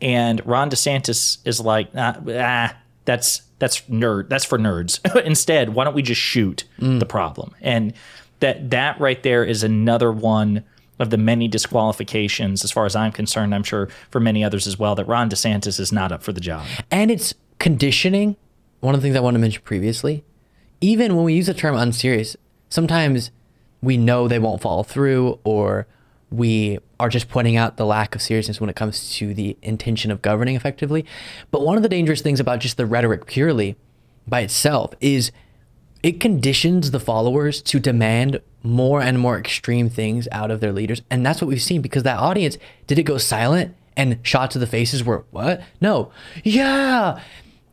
[0.00, 4.28] And Ron DeSantis is like, ah, ah that's that's nerd.
[4.28, 5.00] That's for nerds.
[5.24, 7.54] Instead, why don't we just shoot the problem?
[7.60, 7.92] And
[8.40, 10.64] that that right there is another one
[10.98, 13.54] of the many disqualifications, as far as I'm concerned.
[13.54, 16.40] I'm sure for many others as well, that Ron DeSantis is not up for the
[16.40, 16.66] job.
[16.90, 18.36] And it's conditioning.
[18.80, 20.24] One of the things I wanted to mention previously,
[20.80, 22.36] even when we use the term unserious,
[22.68, 23.30] sometimes
[23.82, 25.86] we know they won't follow through or
[26.30, 30.10] we are just pointing out the lack of seriousness when it comes to the intention
[30.10, 31.04] of governing effectively.
[31.50, 33.76] But one of the dangerous things about just the rhetoric purely
[34.26, 35.32] by itself is
[36.02, 41.02] it conditions the followers to demand more and more extreme things out of their leaders.
[41.10, 44.58] And that's what we've seen because that audience, did it go silent and shots to
[44.58, 45.62] the faces were, what?
[45.80, 46.12] No.
[46.44, 47.20] Yeah.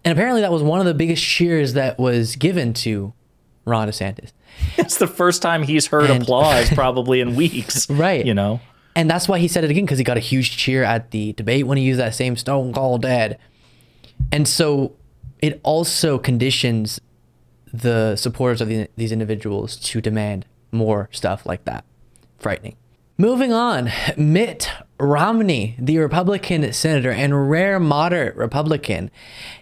[0.03, 3.13] And apparently that was one of the biggest cheers that was given to
[3.65, 4.31] Ron DeSantis.
[4.77, 7.89] It's the first time he's heard And- applause probably in weeks.
[7.89, 8.25] Right.
[8.25, 8.59] You know?
[8.95, 11.33] And that's why he said it again because he got a huge cheer at the
[11.33, 13.37] debate when he used that same Stone Cold Dad.
[14.31, 14.95] And so
[15.41, 17.01] it also conditions
[17.73, 21.83] the supporters of the, these individuals to demand more stuff like that.
[22.39, 22.75] Frightening.
[23.17, 29.09] Moving on, Mitt Romney, the Republican senator and rare moderate Republican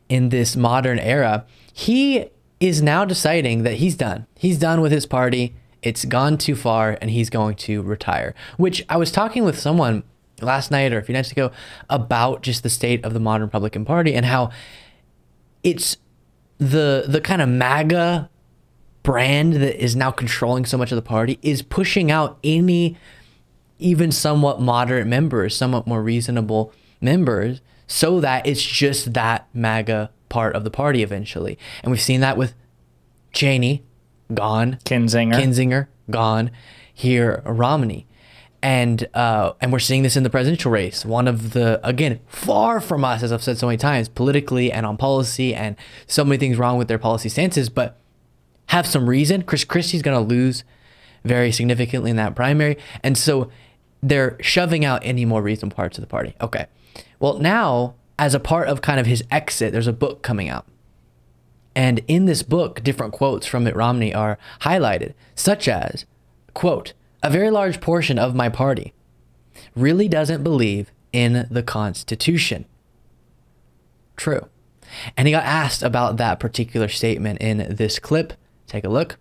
[0.09, 2.27] in this modern era, he
[2.63, 4.25] is now deciding that he's done.
[4.35, 5.53] He's done with his party.
[5.81, 8.33] It's gone too far and he's going to retire.
[8.55, 10.03] Which I was talking with someone
[10.39, 11.51] last night or a few nights ago
[11.89, 14.49] about just the state of the modern Republican Party and how
[15.61, 15.97] it's
[16.57, 18.29] the the kind of MAGA
[19.03, 22.95] brand that is now controlling so much of the party is pushing out any
[23.77, 30.55] even somewhat moderate members, somewhat more reasonable members, so that it's just that MAGA part
[30.55, 31.59] of the party eventually.
[31.83, 32.55] And we've seen that with
[33.33, 33.83] Cheney,
[34.33, 34.79] gone.
[34.83, 35.35] Kinzinger.
[35.35, 36.49] Kinzinger, gone.
[36.91, 38.07] Here, Romney.
[38.61, 41.05] And uh, and we're seeing this in the presidential race.
[41.05, 44.85] One of the again far from us, as I've said so many times, politically and
[44.85, 45.75] on policy, and
[46.07, 47.99] so many things wrong with their policy stances, but
[48.67, 49.43] have some reason.
[49.43, 50.63] Chris Christie's going to lose
[51.23, 52.77] very significantly in that primary.
[53.03, 53.51] And so
[54.01, 56.33] they're shoving out any more reasonable parts of the party.
[56.41, 56.65] Okay.
[57.19, 60.65] Well, now, as a part of kind of his exit, there's a book coming out.
[61.75, 66.05] And in this book, different quotes from Mitt Romney are highlighted, such as,
[66.53, 66.93] quote,
[67.23, 68.93] a very large portion of my party
[69.75, 72.65] really doesn't believe in the Constitution.
[74.15, 74.47] True.
[75.17, 78.33] And he got asked about that particular statement in this clip.
[78.67, 79.17] Take a look.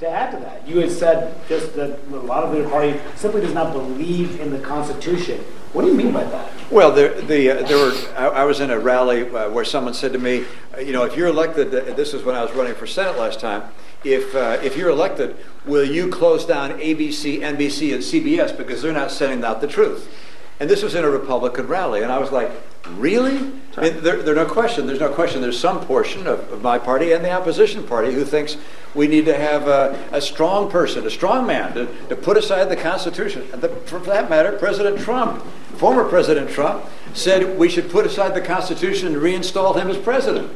[0.00, 3.40] To add to that, you had said just that a lot of the party simply
[3.40, 5.40] does not believe in the Constitution.
[5.72, 6.50] What do you mean by that?
[6.70, 9.94] Well, there, the, uh, there were, I, I was in a rally uh, where someone
[9.94, 10.44] said to me,
[10.76, 13.18] uh, you know, if you're elected, uh, this is when I was running for Senate
[13.18, 13.64] last time,
[14.02, 18.92] if, uh, if you're elected, will you close down ABC, NBC, and CBS because they're
[18.92, 20.12] not sending out the truth?
[20.58, 22.50] And this was in a Republican rally, and I was like,
[22.96, 23.36] really?
[23.76, 24.86] I mean, there, there's no question.
[24.86, 25.40] There's no question.
[25.40, 28.56] There's some portion of, of my party and the opposition party who thinks
[28.94, 32.64] we need to have a, a strong person, a strong man, to, to put aside
[32.64, 33.48] the Constitution.
[33.52, 35.42] The, for that matter, President Trump,
[35.76, 36.84] former President Trump,
[37.14, 40.50] said we should put aside the Constitution and reinstall him as president.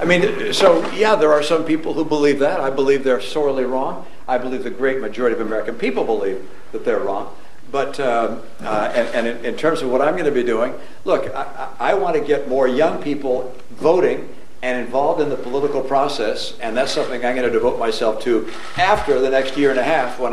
[0.00, 2.60] I mean, so yeah, there are some people who believe that.
[2.60, 4.06] I believe they're sorely wrong.
[4.26, 7.34] I believe the great majority of American people believe that they're wrong.
[7.70, 10.74] But um, uh, and, and in, in terms of what I'm going to be doing,
[11.04, 14.28] look, I I want to get more young people voting
[14.62, 18.50] and involved in the political process, and that's something I'm going to devote myself to
[18.76, 20.32] after the next year and a half when.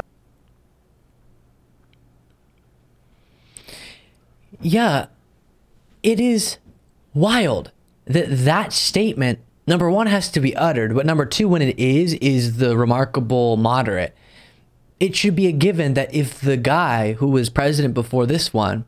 [4.60, 5.06] Yeah,
[6.04, 6.58] it is
[7.14, 7.72] wild
[8.06, 12.14] that that statement, number one, has to be uttered, but number two, when it is,
[12.16, 14.16] is the remarkable moderate.
[15.00, 18.86] It should be a given that if the guy who was president before this one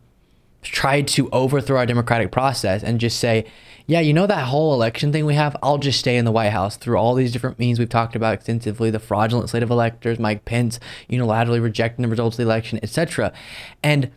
[0.64, 3.46] tried to overthrow our democratic process and just say,
[3.90, 5.58] yeah, you know that whole election thing we have?
[5.64, 8.36] I'll just stay in the White House through all these different means we've talked about
[8.36, 10.80] extensively, the fraudulent slate of electors, Mike Pence
[11.10, 13.34] unilaterally rejecting the results of the election, etc.
[13.82, 14.12] And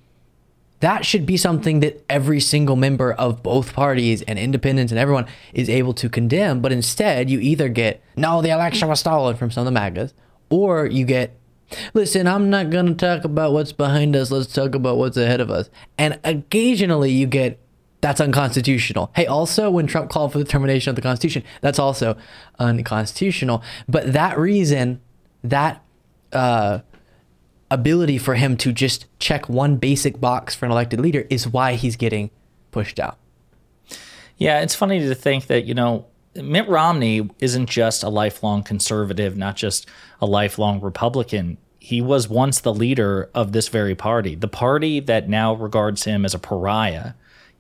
[0.81, 5.27] that should be something that every single member of both parties and independents and everyone
[5.55, 6.61] is able to condemn.
[6.61, 10.13] But instead, you either get, no, the election was stolen from some of the MAGAs,
[10.51, 11.35] or you get,
[11.95, 14.31] listen, I'm not going to talk about what's behind us.
[14.31, 15.71] Let's talk about what's ahead of us.
[15.97, 17.59] And occasionally you get,
[18.03, 19.11] that's unconstitutional.
[19.15, 22.17] Hey, also, when Trump called for the termination of the Constitution, that's also
[22.59, 23.63] unconstitutional.
[23.89, 25.01] But that reason,
[25.45, 25.83] that,
[26.33, 26.81] uh,
[27.71, 31.75] ability for him to just check one basic box for an elected leader is why
[31.75, 32.31] he's getting
[32.71, 33.19] pushed out.
[34.37, 39.37] Yeah, it's funny to think that, you know, Mitt Romney isn't just a lifelong conservative,
[39.37, 39.87] not just
[40.21, 41.57] a lifelong Republican.
[41.79, 46.25] He was once the leader of this very party, the party that now regards him
[46.25, 47.13] as a pariah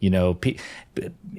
[0.03, 0.37] you know,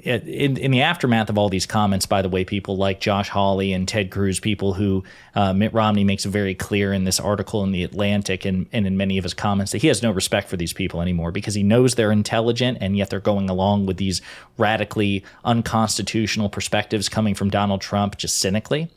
[0.03, 3.73] in, in the aftermath of all these comments, by the way, people like Josh Hawley
[3.73, 5.03] and Ted Cruz, people who
[5.35, 8.95] uh, Mitt Romney makes very clear in this article in The Atlantic and, and in
[8.95, 11.61] many of his comments that he has no respect for these people anymore because he
[11.61, 14.21] knows they're intelligent and yet they're going along with these
[14.57, 18.89] radically unconstitutional perspectives coming from Donald Trump just cynically.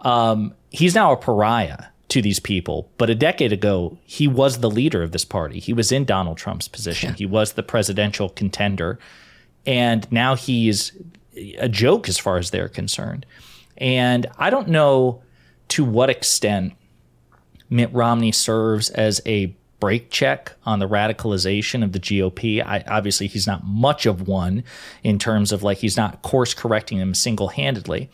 [0.00, 2.90] Um, he's now a pariah to these people.
[2.98, 5.58] But a decade ago, he was the leader of this party.
[5.58, 7.10] He was in Donald Trump's position.
[7.10, 7.16] Yeah.
[7.16, 8.98] He was the presidential contender.
[9.66, 10.92] And now he's
[11.58, 13.26] a joke as far as they're concerned.
[13.78, 15.22] And I don't know
[15.68, 16.74] to what extent
[17.70, 22.64] Mitt Romney serves as a brake check on the radicalization of the GOP.
[22.64, 24.64] I, obviously, he's not much of one
[25.02, 28.10] in terms of like he's not course correcting them single handedly.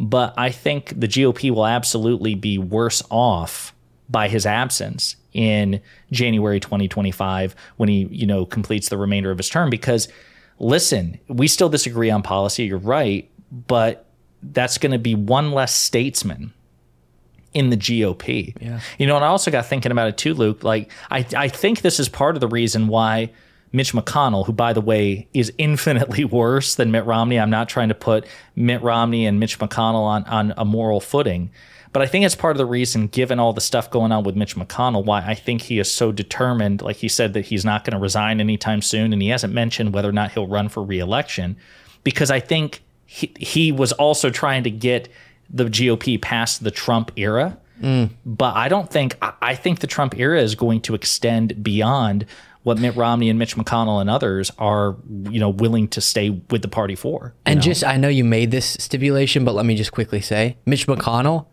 [0.00, 3.74] But I think the GOP will absolutely be worse off
[4.08, 5.80] by his absence in
[6.10, 10.08] January 2025 when he, you know, completes the remainder of his term because
[10.58, 14.06] listen, we still disagree on policy, you're right, but
[14.42, 16.52] that's going to be one less statesman
[17.54, 18.54] in the GOP.
[18.60, 18.80] Yeah.
[18.98, 20.62] You know, and I also got thinking about it too, Luke.
[20.62, 23.30] Like, I, I think this is part of the reason why
[23.72, 27.38] Mitch McConnell, who, by the way, is infinitely worse than Mitt Romney.
[27.38, 31.50] I'm not trying to put Mitt Romney and Mitch McConnell on, on a moral footing.
[31.92, 34.36] But I think it's part of the reason, given all the stuff going on with
[34.36, 36.82] Mitch McConnell, why I think he is so determined.
[36.82, 39.12] Like he said, that he's not going to resign anytime soon.
[39.12, 41.56] And he hasn't mentioned whether or not he'll run for reelection
[42.04, 45.08] because I think he, he was also trying to get
[45.50, 47.56] the GOP past the Trump era.
[47.80, 48.10] Mm.
[48.26, 52.26] But I don't think, I think the Trump era is going to extend beyond
[52.68, 54.94] what Mitt Romney and Mitch McConnell and others are,
[55.30, 57.34] you know, willing to stay with the party for.
[57.46, 57.62] And know?
[57.62, 61.46] just, I know you made this stipulation, but let me just quickly say Mitch McConnell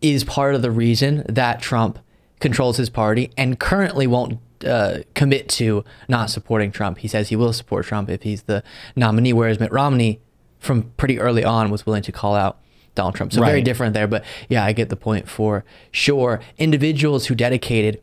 [0.00, 2.00] is part of the reason that Trump
[2.40, 6.98] controls his party and currently won't uh, commit to not supporting Trump.
[6.98, 8.64] He says he will support Trump if he's the
[8.96, 10.20] nominee, whereas Mitt Romney,
[10.58, 12.58] from pretty early on, was willing to call out
[12.96, 13.32] Donald Trump.
[13.32, 13.48] So right.
[13.48, 14.08] very different there.
[14.08, 16.40] But yeah, I get the point for sure.
[16.58, 18.02] Individuals who dedicated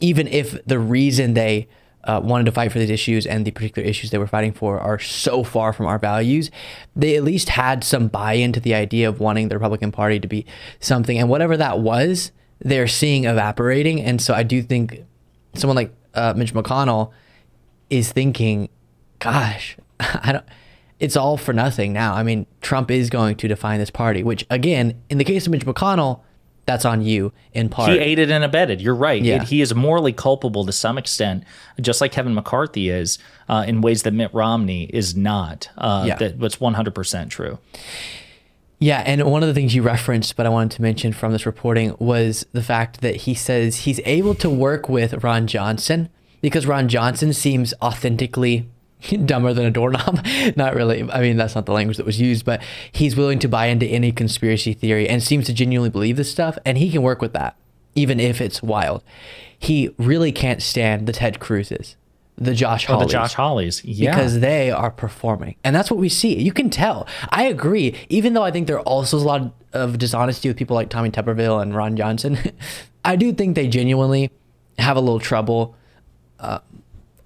[0.00, 1.68] even if the reason they
[2.04, 4.78] uh, wanted to fight for these issues and the particular issues they were fighting for
[4.78, 6.50] are so far from our values,
[6.94, 10.28] they at least had some buy into the idea of wanting the Republican Party to
[10.28, 10.46] be
[10.80, 11.18] something.
[11.18, 12.30] And whatever that was,
[12.60, 14.00] they're seeing evaporating.
[14.00, 15.04] And so I do think
[15.54, 17.10] someone like uh, Mitch McConnell
[17.90, 18.68] is thinking,
[19.18, 20.44] gosh, I don't.
[20.98, 22.14] It's all for nothing now.
[22.14, 25.52] I mean, Trump is going to define this party, which, again, in the case of
[25.52, 26.22] Mitch McConnell,
[26.66, 27.90] that's on you in part.
[27.90, 28.80] He aided and abetted.
[28.80, 29.22] You're right.
[29.22, 29.42] Yeah.
[29.42, 31.44] It, he is morally culpable to some extent,
[31.80, 35.70] just like Kevin McCarthy is, uh, in ways that Mitt Romney is not.
[35.78, 36.16] Uh, yeah.
[36.16, 37.58] That, that's 100% true.
[38.78, 41.46] Yeah, and one of the things you referenced, but I wanted to mention from this
[41.46, 46.10] reporting was the fact that he says he's able to work with Ron Johnson
[46.42, 48.68] because Ron Johnson seems authentically
[49.24, 50.24] dumber than a doorknob.
[50.56, 51.08] not really.
[51.10, 53.86] I mean, that's not the language that was used, but he's willing to buy into
[53.86, 56.58] any conspiracy theory and seems to genuinely believe this stuff.
[56.64, 57.56] And he can work with that,
[57.94, 59.02] even if it's wild.
[59.58, 61.96] He really can't stand the Ted Cruzes,
[62.36, 62.96] the Josh Hawleys.
[62.96, 63.80] Oh, the Josh Hawleys.
[63.84, 64.10] Yeah.
[64.10, 65.56] Because they are performing.
[65.64, 66.38] And that's what we see.
[66.38, 67.06] You can tell.
[67.30, 67.94] I agree.
[68.08, 71.10] Even though I think there also is a lot of dishonesty with people like Tommy
[71.10, 72.38] Tuberville and Ron Johnson,
[73.04, 74.30] I do think they genuinely
[74.78, 75.74] have a little trouble
[76.38, 76.58] uh,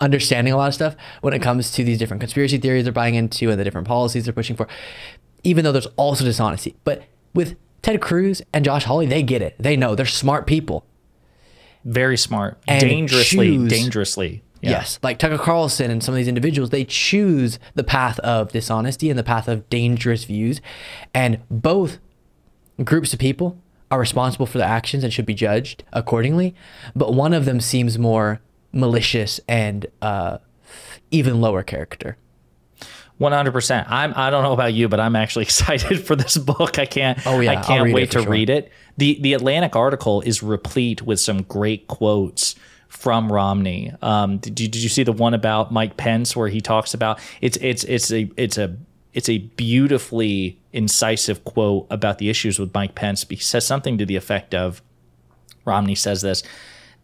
[0.01, 3.14] understanding a lot of stuff when it comes to these different conspiracy theories they're buying
[3.14, 4.66] into and the different policies they're pushing for,
[5.44, 6.76] even though there's also dishonesty.
[6.84, 9.57] But with Ted Cruz and Josh Hawley, they get it.
[9.59, 10.84] They know they're smart people.
[11.84, 12.59] Very smart.
[12.68, 14.42] And dangerously, choose, dangerously.
[14.61, 14.70] Yeah.
[14.70, 14.98] Yes.
[15.03, 19.18] Like Tucker Carlson and some of these individuals, they choose the path of dishonesty and
[19.18, 20.61] the path of dangerous views.
[21.14, 21.98] And both
[22.84, 23.59] groups of people
[23.90, 26.55] are responsible for their actions and should be judged accordingly.
[26.94, 28.40] But one of them seems more
[28.73, 30.39] malicious and uh,
[31.11, 32.16] even lower character.
[33.18, 33.87] One hundred percent.
[33.91, 34.14] I'm.
[34.16, 36.79] I don't know about you, but I'm actually excited for this book.
[36.79, 37.18] I can't.
[37.27, 37.53] Oh yeah.
[37.53, 38.31] I can't wait to sure.
[38.31, 38.73] read it.
[38.97, 42.55] the The Atlantic article is replete with some great quotes
[42.89, 43.93] from Romney.
[44.03, 47.21] Um, did you did you see the one about Mike Pence where he talks about
[47.41, 48.77] it's it's it's a it's a
[49.12, 53.27] it's a beautifully incisive quote about the issues with Mike Pence.
[53.29, 54.83] He says something to the effect of
[55.64, 56.43] Romney says this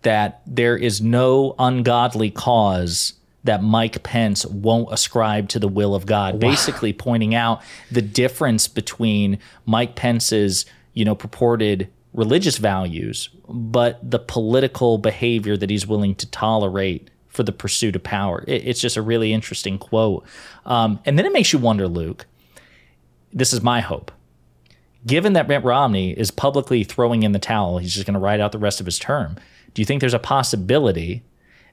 [0.03, 6.05] that there is no ungodly cause that Mike Pence won't ascribe to the will of
[6.07, 6.41] God, wow.
[6.41, 14.19] basically pointing out the difference between Mike Pence's, you know, purported religious values, but the
[14.19, 18.43] political behavior that he's willing to tolerate for the pursuit of power.
[18.49, 20.25] It, it's just a really interesting quote.
[20.65, 22.27] Um, and then it makes you wonder, Luke,
[23.33, 24.11] this is my hope.
[25.07, 28.41] Given that Mitt Romney is publicly throwing in the towel, he's just going to ride
[28.41, 29.37] out the rest of his term.
[29.77, 31.23] Do you think there's a possibility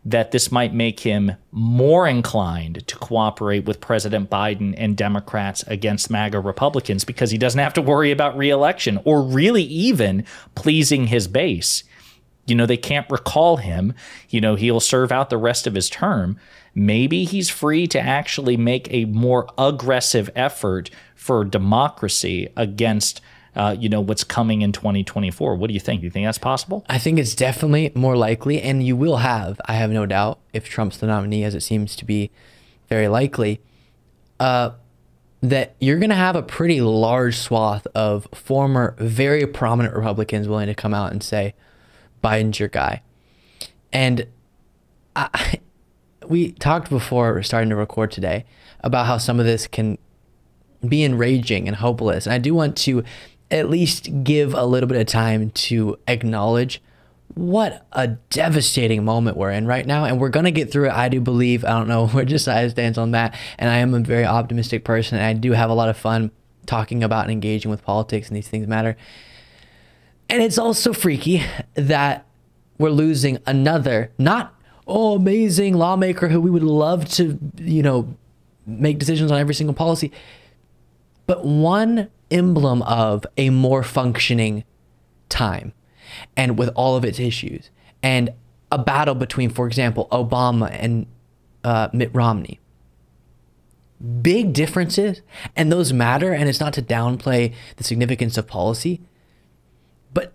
[0.04, 6.10] that this might make him more inclined to cooperate with President Biden and Democrats against
[6.10, 11.30] MAGA Republicans because he doesn't have to worry about reelection or really even pleasing his
[11.30, 11.86] base.
[12.46, 13.94] You know, they can't recall him.
[14.28, 16.38] You know, he'll serve out the rest of his term.
[16.76, 23.22] Maybe he's free to actually make a more aggressive effort for democracy against
[23.56, 25.56] uh, you know, what's coming in 2024.
[25.56, 26.02] What do you think?
[26.02, 26.86] Do you think that's possible?
[26.90, 30.68] I think it's definitely more likely, and you will have, I have no doubt, if
[30.68, 32.32] Trump's the nominee, as it seems to be
[32.90, 33.62] very likely,
[34.40, 34.72] uh,
[35.42, 40.68] that you're going to have a pretty large swath of former, very prominent Republicans willing
[40.68, 41.54] to come out and say,
[42.24, 43.02] Biden's your guy.
[43.92, 44.28] And
[45.16, 45.60] I,
[46.28, 48.46] we talked before starting to record today
[48.80, 49.98] about how some of this can
[50.88, 52.26] be enraging and hopeless.
[52.26, 53.04] And I do want to
[53.54, 56.82] at least give a little bit of time to acknowledge
[57.36, 60.06] what a devastating moment we're in right now.
[60.06, 60.94] And we're going to get through it.
[60.94, 61.64] I do believe.
[61.64, 63.38] I don't know where Josiah stands on that.
[63.58, 65.18] And I am a very optimistic person.
[65.18, 66.32] And I do have a lot of fun
[66.66, 68.98] talking about and engaging with politics and these things matter.
[70.30, 71.44] And it's also freaky
[71.76, 72.26] that
[72.80, 74.56] we're losing another, not
[74.88, 78.16] oh, amazing lawmaker who we would love to, you know,
[78.66, 80.12] make decisions on every single policy,
[81.26, 84.64] but one emblem of a more functioning
[85.30, 85.74] time
[86.36, 87.70] and with all of its issues
[88.02, 88.32] and
[88.72, 91.06] a battle between, for example, Obama and
[91.64, 92.60] uh, Mitt Romney.
[94.22, 95.22] Big differences,
[95.56, 99.00] and those matter, and it's not to downplay the significance of policy.
[100.14, 100.34] But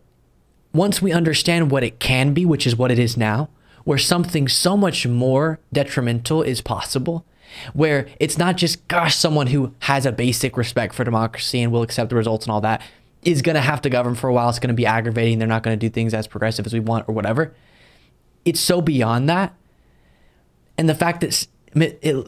[0.72, 3.50] once we understand what it can be, which is what it is now,
[3.84, 7.26] where something so much more detrimental is possible,
[7.72, 11.82] where it's not just, gosh, someone who has a basic respect for democracy and will
[11.82, 12.82] accept the results and all that
[13.22, 14.48] is going to have to govern for a while.
[14.48, 15.38] It's going to be aggravating.
[15.38, 17.54] They're not going to do things as progressive as we want or whatever.
[18.44, 19.54] It's so beyond that.
[20.76, 21.46] And the fact that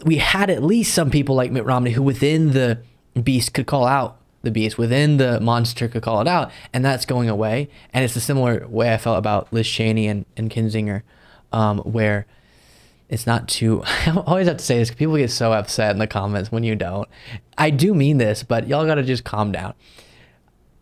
[0.05, 2.83] we had at least some people like Mitt Romney who within the
[3.23, 6.51] beast could call out the beast, within the monster could call it out.
[6.73, 7.69] And that's going away.
[7.93, 11.03] And it's a similar way I felt about Liz Cheney and, and Kinzinger,
[11.53, 12.27] um, where–
[13.11, 16.07] it's not too I always have to say this people get so upset in the
[16.07, 17.09] comments when you don't.
[17.59, 19.75] I do mean this, but y'all got to just calm down.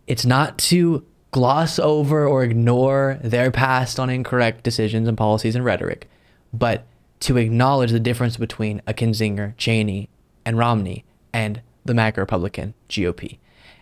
[0.06, 5.64] It's not to gloss over or ignore their past on incorrect decisions and policies and
[5.64, 6.08] rhetoric,
[6.52, 6.86] but
[7.20, 10.08] to acknowledge the difference between a Kinzinger, Cheney,
[10.44, 13.38] and Romney and the MAGA Republican GOP.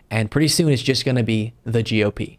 [0.09, 2.37] And pretty soon it's just going to be the GOP.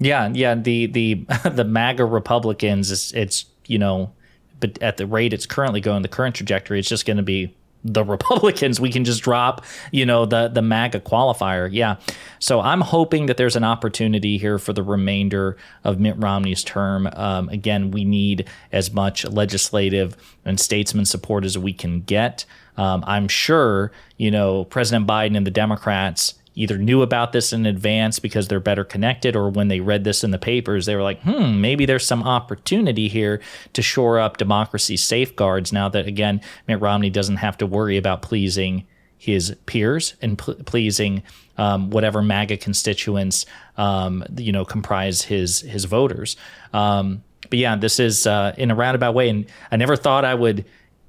[0.00, 1.14] Yeah, yeah, the the
[1.50, 4.12] the MAGA Republicans it's, it's you know
[4.60, 7.54] but at the rate it's currently going, the current trajectory, it's just going to be
[7.84, 8.80] the Republicans.
[8.80, 11.68] We can just drop, you know, the the MAGA qualifier.
[11.70, 11.96] Yeah.
[12.38, 17.08] So I'm hoping that there's an opportunity here for the remainder of Mitt Romney's term.
[17.12, 22.44] Um, again, we need as much legislative and statesman support as we can get.
[22.76, 27.66] Um, I'm sure, you know, President Biden and the Democrats either knew about this in
[27.66, 31.02] advance because they're better connected, or when they read this in the papers, they were
[31.02, 33.40] like, hmm, maybe there's some opportunity here
[33.72, 38.22] to shore up democracy safeguards now that, again, Mitt Romney doesn't have to worry about
[38.22, 41.22] pleasing his peers and pl- pleasing
[41.56, 43.46] um, whatever MAGA constituents,
[43.76, 46.36] um, you know, comprise his his voters.
[46.72, 50.34] Um, but yeah, this is uh, in a roundabout way, and I never thought I
[50.34, 50.64] would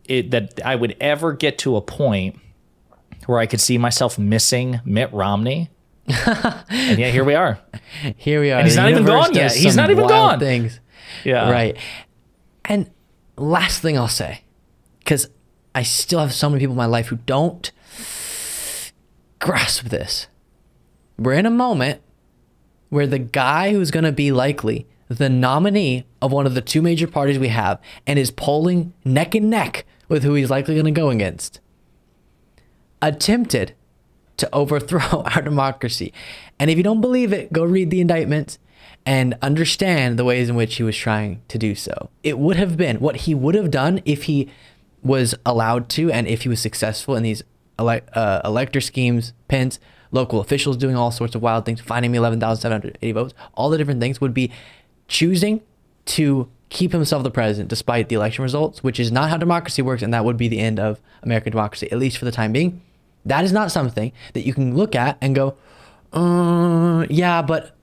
[0.05, 2.39] it, that I would ever get to a point
[3.29, 5.69] where I could see myself missing Mitt Romney.
[6.07, 7.59] and yeah, here we are.
[8.17, 8.57] Here we are.
[8.57, 9.53] And he's not even gone yet.
[9.53, 10.39] He's not even gone.
[10.39, 10.79] Things.
[11.23, 11.51] Yeah.
[11.51, 11.77] Right.
[12.65, 12.89] And
[13.35, 14.41] last thing I'll say,
[14.99, 15.29] because
[15.75, 17.71] I still have so many people in my life who don't
[19.37, 20.25] grasp this.
[21.17, 22.01] We're in a moment
[22.89, 26.81] where the guy who's going to be likely the nominee of one of the two
[26.81, 30.85] major parties we have and is polling neck and neck with who he's likely going
[30.85, 31.59] to go against
[33.01, 33.73] attempted
[34.37, 36.13] to overthrow our democracy.
[36.59, 38.59] And if you don't believe it, go read the indictments
[39.05, 42.09] and understand the ways in which he was trying to do so.
[42.23, 44.49] It would have been what he would have done if he
[45.01, 47.41] was allowed to and if he was successful in these
[47.77, 49.79] ele- uh, elector schemes, Pence,
[50.11, 54.01] local officials doing all sorts of wild things, finding me 11,780 votes, all the different
[54.01, 54.51] things would be
[55.07, 55.61] choosing
[56.05, 60.01] to keep himself the president despite the election results, which is not how democracy works,
[60.01, 62.81] and that would be the end of American democracy, at least for the time being.
[63.25, 65.55] That is not something that you can look at and go,
[66.13, 67.75] uh, yeah, but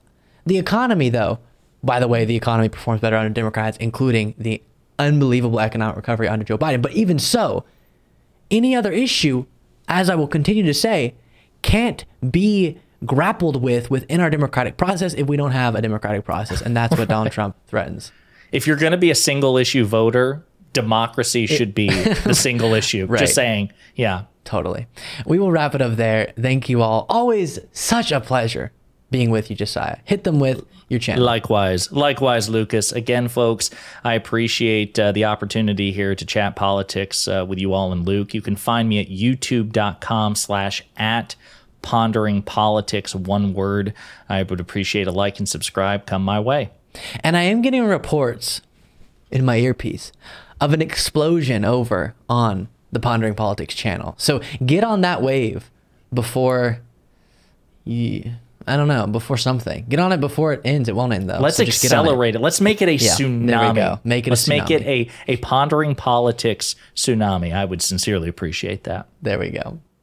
[0.45, 1.39] the economy, though,
[1.83, 4.61] by the way, the economy performs better under Democrats, including the
[4.99, 6.81] unbelievable economic recovery under Joe Biden.
[6.81, 7.63] But even so,
[8.49, 9.45] any other issue,
[9.87, 11.13] as I will continue to say,
[11.61, 16.61] can't be grappled with within our democratic process if we don't have a democratic process.
[16.61, 18.11] And that's what Donald Trump threatens.
[18.51, 20.43] If you're going to be a single issue voter,
[20.73, 23.05] democracy should be the single issue.
[23.09, 23.19] Right.
[23.19, 23.71] Just saying.
[23.95, 24.23] Yeah.
[24.47, 24.87] Totally.
[25.25, 26.31] We will wrap it up there.
[26.39, 27.05] Thank you all.
[27.09, 28.71] Always such a pleasure
[29.11, 29.97] being with you, Josiah.
[30.05, 31.25] Hit them with your channel.
[31.25, 31.91] Likewise.
[31.91, 32.93] Likewise, Lucas.
[32.93, 33.69] Again, folks,
[34.05, 38.33] I appreciate uh, the opportunity here to chat politics uh, with you all and Luke.
[38.33, 41.35] You can find me at youtube.com slash at
[41.81, 43.93] pondering politics, one word.
[44.29, 46.05] I would appreciate a like and subscribe.
[46.05, 46.69] Come my way.
[47.19, 48.61] And I am getting reports
[49.29, 50.13] in my earpiece
[50.61, 54.15] of an explosion over on the Pondering Politics channel.
[54.17, 55.69] So get on that wave
[56.11, 56.79] before
[57.83, 58.31] you,
[58.65, 59.85] I don't know, before something.
[59.87, 60.89] Get on it before it ends.
[60.89, 61.39] It won't end though.
[61.39, 62.41] Let's So just get on accelerate it.
[62.41, 63.47] Let's make it a Yeah, tsunami.
[63.47, 63.99] there we go.
[64.03, 67.53] Make it Let's make it a, a pondering politics tsunami.
[67.53, 69.07] I would sincerely appreciate that.
[69.21, 69.79] There we go.